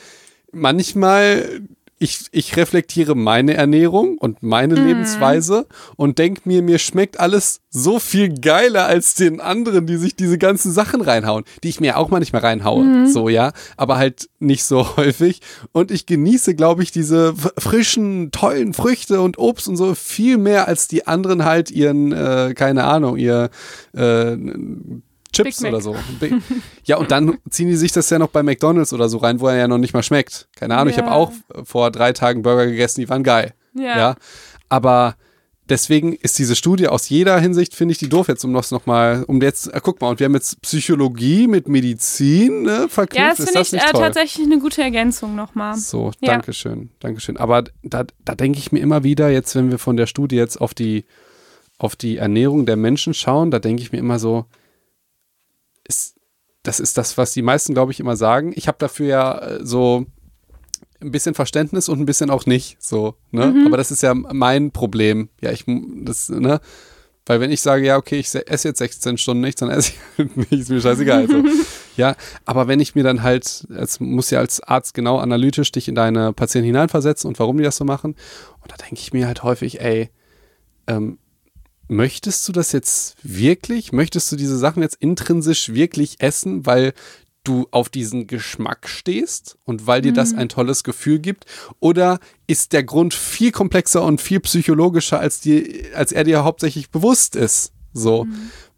[0.52, 1.60] manchmal
[2.02, 4.86] ich, ich reflektiere meine Ernährung und meine Mhm.
[4.86, 10.16] Lebensweise und denke mir, mir schmeckt alles so viel geiler als den anderen, die sich
[10.16, 12.84] diese ganzen Sachen reinhauen, die ich mir auch manchmal reinhaue.
[12.84, 13.06] Mhm.
[13.06, 15.42] So, ja, aber halt nicht so häufig.
[15.72, 20.68] Und ich genieße, glaube ich, diese frischen, tollen Früchte und Obst und so viel mehr
[20.68, 23.50] als die anderen halt ihren, äh, keine Ahnung, ihr
[23.94, 24.38] äh,
[25.32, 25.94] Chips oder so.
[26.84, 29.48] Ja, und dann ziehen die sich das ja noch bei McDonalds oder so rein, wo
[29.48, 30.48] er ja noch nicht mal schmeckt.
[30.56, 31.04] Keine Ahnung, ich Ja.
[31.04, 31.32] habe auch
[31.64, 33.54] vor drei Tagen Burger gegessen, die waren geil.
[33.74, 33.96] Ja.
[33.96, 34.14] Ja.
[34.68, 35.14] Aber
[35.68, 39.24] deswegen ist diese Studie aus jeder Hinsicht, finde ich, die doof jetzt, um das nochmal,
[39.28, 43.20] um jetzt, äh, guck mal, und wir haben jetzt Psychologie mit Medizin ne, verknüpft.
[43.20, 45.76] Ja, das finde ich äh, tatsächlich eine gute Ergänzung nochmal.
[45.76, 46.32] So, Ja.
[46.32, 47.36] danke schön, danke schön.
[47.36, 50.60] Aber da, da denke ich mir immer wieder, jetzt, wenn wir von der Studie jetzt
[50.60, 51.04] auf die,
[51.78, 54.46] auf die Ernährung der Menschen schauen, da denke ich mir immer so,
[56.62, 58.52] das ist das, was die meisten, glaube ich, immer sagen.
[58.54, 60.06] Ich habe dafür ja äh, so
[61.00, 63.46] ein bisschen Verständnis und ein bisschen auch nicht, so, ne?
[63.46, 63.66] Mhm.
[63.66, 65.30] Aber das ist ja mein Problem.
[65.40, 65.64] Ja, ich,
[66.04, 66.60] das, ne?
[67.26, 69.92] Weil wenn ich sage, ja, okay, ich se- esse jetzt 16 Stunden nichts, dann esse
[69.92, 71.26] ich halt nicht, ist mir scheißegal.
[71.28, 71.42] So.
[71.96, 75.88] ja, aber wenn ich mir dann halt, es muss ja als Arzt genau analytisch dich
[75.88, 78.14] in deine Patienten hineinversetzen und warum die das so machen.
[78.60, 80.10] Und da denke ich mir halt häufig, ey,
[80.86, 81.18] ähm,
[81.90, 83.92] möchtest du das jetzt wirklich?
[83.92, 86.94] Möchtest du diese Sachen jetzt intrinsisch wirklich essen, weil
[87.44, 91.46] du auf diesen Geschmack stehst und weil dir das ein tolles Gefühl gibt?
[91.80, 96.90] Oder ist der Grund viel komplexer und viel psychologischer, als, die, als er dir hauptsächlich
[96.90, 97.72] bewusst ist?
[97.92, 98.26] So,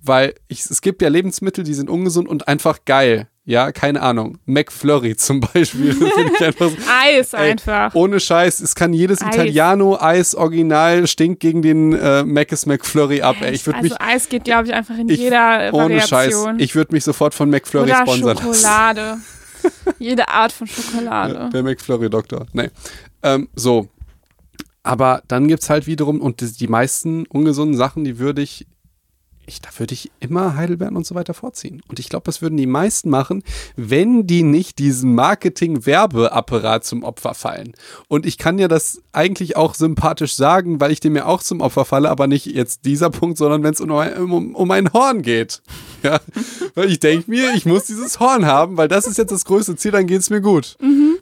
[0.01, 3.29] weil ich, es gibt ja Lebensmittel, die sind ungesund und einfach geil.
[3.45, 4.39] Ja, keine Ahnung.
[4.47, 5.97] McFlurry zum Beispiel.
[6.41, 7.95] Einfach so, Eis Ey, einfach.
[7.95, 9.35] ohne Scheiß, es kann jedes Eis.
[9.35, 13.37] Italiano-Eis original stinkt gegen den äh, Mc's McFlurry ab.
[13.41, 13.55] Ey.
[13.55, 16.61] Ich also mich, Eis geht, glaube ich, einfach in ich, jeder ohne Scheiß, Variation.
[16.61, 18.55] ich würde mich sofort von McFlurry Oder sponsern lassen.
[18.55, 19.17] Schokolade.
[19.99, 21.51] Jede Art von Schokolade.
[21.53, 22.47] Der McFlurry-Doktor.
[22.53, 22.71] Nee.
[23.23, 23.89] Ähm, so.
[24.83, 28.67] Aber dann gibt es halt wiederum, und die, die meisten ungesunden Sachen, die würde ich,
[29.47, 31.83] ich, da würde ich immer Heidelbeeren und so weiter vorziehen.
[31.89, 33.43] Und ich glaube, das würden die meisten machen,
[33.77, 37.73] wenn die nicht diesen Marketing-Werbeapparat zum Opfer fallen.
[38.09, 41.61] Und ich kann ja das eigentlich auch sympathisch sagen, weil ich dem ja auch zum
[41.61, 45.23] Opfer falle, aber nicht jetzt dieser Punkt, sondern wenn es um, um, um ein Horn
[45.23, 45.63] geht.
[46.03, 46.19] Ja,
[46.75, 49.77] weil ich denke mir, ich muss dieses Horn haben, weil das ist jetzt das größte
[49.77, 50.77] Ziel, dann geht es mir gut.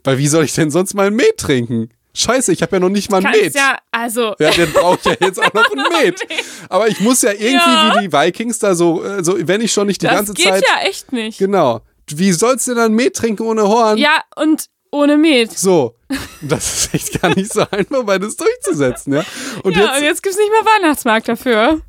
[0.04, 1.90] Weil wie soll ich denn sonst mal ein Met trinken?
[2.14, 3.54] Scheiße, ich habe ja noch nicht mal ein Met.
[3.54, 4.34] ja, also.
[4.38, 6.20] Ja, brauche ich ja jetzt auch noch ein Met.
[6.68, 7.94] Aber ich muss ja irgendwie Ja.
[7.96, 10.46] wie die Vikings da so, äh, so, wenn ich schon nicht die das ganze geht
[10.46, 10.64] Zeit.
[10.66, 11.38] ja echt nicht.
[11.38, 11.82] Genau.
[12.08, 13.96] Wie sollst du denn ein Met trinken ohne Horn?
[13.98, 15.56] Ja, und ohne Met.
[15.56, 15.94] So.
[16.40, 19.24] Das ist echt gar nicht so einfach, beides durchzusetzen, ja.
[19.62, 21.80] Und ja, jetzt, und jetzt gibt es nicht mehr Weihnachtsmarkt dafür.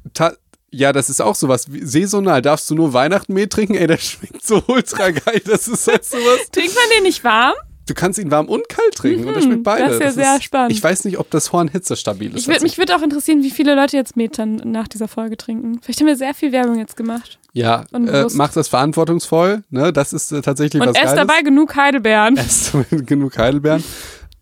[0.74, 1.66] Ja, das ist auch sowas.
[1.74, 3.74] Wie- Saisonal darfst du nur Weihnachten Met trinken?
[3.76, 5.42] Ey, das schmeckt so ultra geil.
[5.46, 6.40] Das ist halt sowas.
[6.52, 7.56] Trinkt man den nicht warm?
[7.88, 9.84] Du kannst ihn warm und kalt trinken und das schmeckt beide.
[9.86, 10.72] Mhm, das ist ja sehr spannend.
[10.72, 12.42] Ich weiß nicht, ob das Horn hitzestabil ist.
[12.44, 15.80] Ich würd, mich würde auch interessieren, wie viele Leute jetzt Metern nach dieser Folge trinken.
[15.82, 17.40] Vielleicht haben wir sehr viel Werbung jetzt gemacht.
[17.54, 19.64] ja, äh, macht das verantwortungsvoll.
[19.72, 19.92] Ne?
[19.92, 21.16] Das ist äh, tatsächlich Und was Geiles.
[21.16, 22.38] dabei genug Heidelbeeren.
[22.38, 22.74] Esst
[23.08, 23.84] genug Heidelbeeren.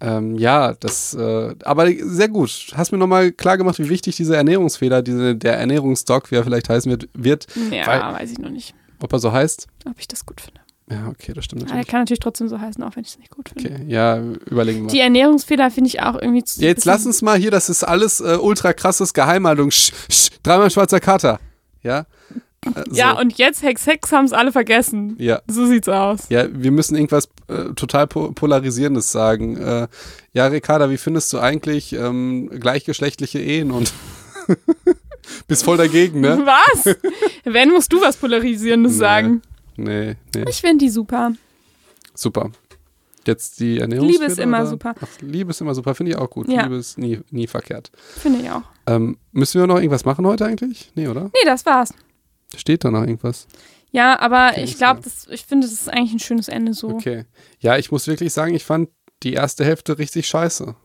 [0.01, 2.67] Ähm, ja, das, äh, aber sehr gut.
[2.75, 6.69] Hast mir nochmal klar gemacht, wie wichtig diese Ernährungsfehler, diese, der Ernährungsdoc, wie er vielleicht
[6.69, 9.67] heißen wird, wird, Ja, Weil- weiß ich noch nicht, ob er so heißt.
[9.89, 10.58] ob ich das gut finde.
[10.91, 11.87] Ja, okay, das stimmt Aber er natürlich.
[11.87, 13.69] kann natürlich trotzdem so heißen, auch wenn ich es nicht gut finde.
[13.75, 14.17] Okay, ja,
[14.49, 14.91] überlegen wir mal.
[14.91, 16.61] Die Ernährungsfehler finde ich auch irgendwie zu.
[16.61, 19.69] Ja, jetzt lass uns mal hier, das ist alles äh, ultra krasses Geheimhaltung.
[19.71, 21.39] Sch, sch, dreimal schwarzer Kater.
[21.83, 22.07] Ja?
[22.65, 22.95] Äh, so.
[22.95, 25.15] Ja, und jetzt Hex Hex haben es alle vergessen.
[25.19, 25.41] ja.
[25.47, 26.21] So sieht's aus.
[26.29, 29.57] Ja, wir müssen irgendwas äh, total po polarisierendes sagen.
[29.57, 29.87] Äh,
[30.33, 33.93] ja, Ricarda, wie findest du eigentlich ähm, gleichgeschlechtliche Ehen und
[35.47, 36.41] bist voll dagegen, ne?
[36.45, 36.95] Was?
[37.45, 38.97] Wenn musst du was Polarisierendes Nee.
[38.99, 39.41] sagen.
[39.83, 40.45] Nee, nee.
[40.49, 41.33] Ich finde die super.
[42.13, 42.51] Super.
[43.25, 44.19] Jetzt die Ernährungsfehler?
[44.19, 44.67] Liebe ist immer oder?
[44.67, 44.95] super.
[44.99, 46.47] Ach, Liebe ist immer super, finde ich auch gut.
[46.49, 46.63] Ja.
[46.63, 47.91] Liebe ist nie, nie verkehrt.
[48.17, 48.63] Finde ich auch.
[48.87, 50.91] Ähm, müssen wir noch irgendwas machen heute eigentlich?
[50.95, 51.25] Nee, oder?
[51.25, 51.93] Nee, das war's.
[52.55, 53.47] Steht da noch irgendwas?
[53.91, 56.89] Ja, aber ich glaube, ich finde, das ist eigentlich ein schönes Ende so.
[56.89, 57.25] Okay.
[57.59, 58.89] Ja, ich muss wirklich sagen, ich fand
[59.23, 60.75] die erste Hälfte richtig scheiße.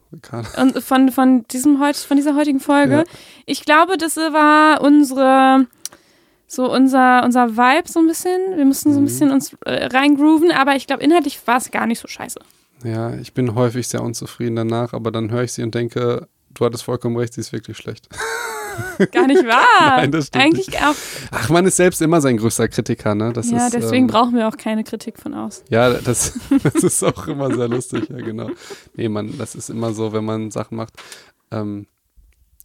[0.56, 2.98] Und von, von, diesem von dieser heutigen Folge.
[2.98, 3.04] Ja.
[3.46, 5.66] Ich glaube, das war unsere,
[6.46, 8.56] so unser, unser Vibe so ein bisschen.
[8.56, 9.06] Wir mussten so ein Mhm.
[9.06, 12.38] bisschen uns äh, reingrooven, aber ich glaube, inhaltlich war es gar nicht so scheiße.
[12.84, 16.64] Ja, ich bin häufig sehr unzufrieden danach, aber dann höre ich sie und denke, du
[16.64, 18.08] hattest vollkommen recht, sie ist wirklich schlecht.
[19.12, 19.64] Gar nicht wahr.
[19.98, 20.94] Nein, das stimmt Eigentlich auch.
[21.30, 23.32] Ach, man ist selbst immer sein größter Kritiker, ne?
[23.32, 25.64] Das ja, ist, deswegen ähm, brauchen wir auch keine Kritik von außen.
[25.70, 28.50] Ja, das, das ist auch immer sehr lustig, ja, genau.
[28.94, 30.94] Nee, man, das ist immer so, wenn man Sachen macht.
[31.52, 31.86] Ähm,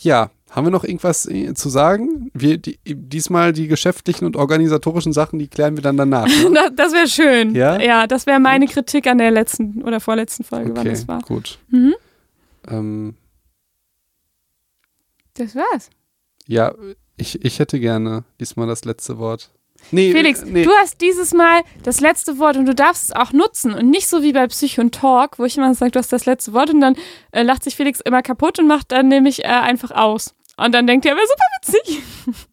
[0.02, 2.32] ja, haben wir noch irgendwas äh, zu sagen?
[2.34, 6.28] Wir, die, diesmal die geschäftlichen und organisatorischen Sachen, die klären wir dann danach.
[6.28, 6.52] Ne?
[6.54, 7.56] Das, das wäre schön.
[7.56, 7.80] Ja?
[7.80, 11.22] Ja, das wäre meine Kritik an der letzten oder vorletzten Folge, wann Okay, das war.
[11.22, 11.60] gut.
[11.70, 11.93] Mhm.
[12.68, 13.16] Ähm,
[15.36, 15.89] Das war's.
[16.47, 16.74] ja,
[17.18, 19.52] ich, ich hätte gerne diesmal das letzte Wort.
[19.91, 20.64] Nee, Felix, äh, nee.
[20.64, 24.08] du hast dieses Mal das letzte Wort und du darfst es auch nutzen und nicht
[24.08, 26.70] so wie bei Psych und Talk, wo ich immer sage, du hast das letzte Wort
[26.70, 26.95] und dann
[27.32, 30.34] äh, lacht sich Felix immer kaputt und macht dann nämlich äh, einfach aus.
[30.60, 32.45] Und dann denkt er, aber super witzig.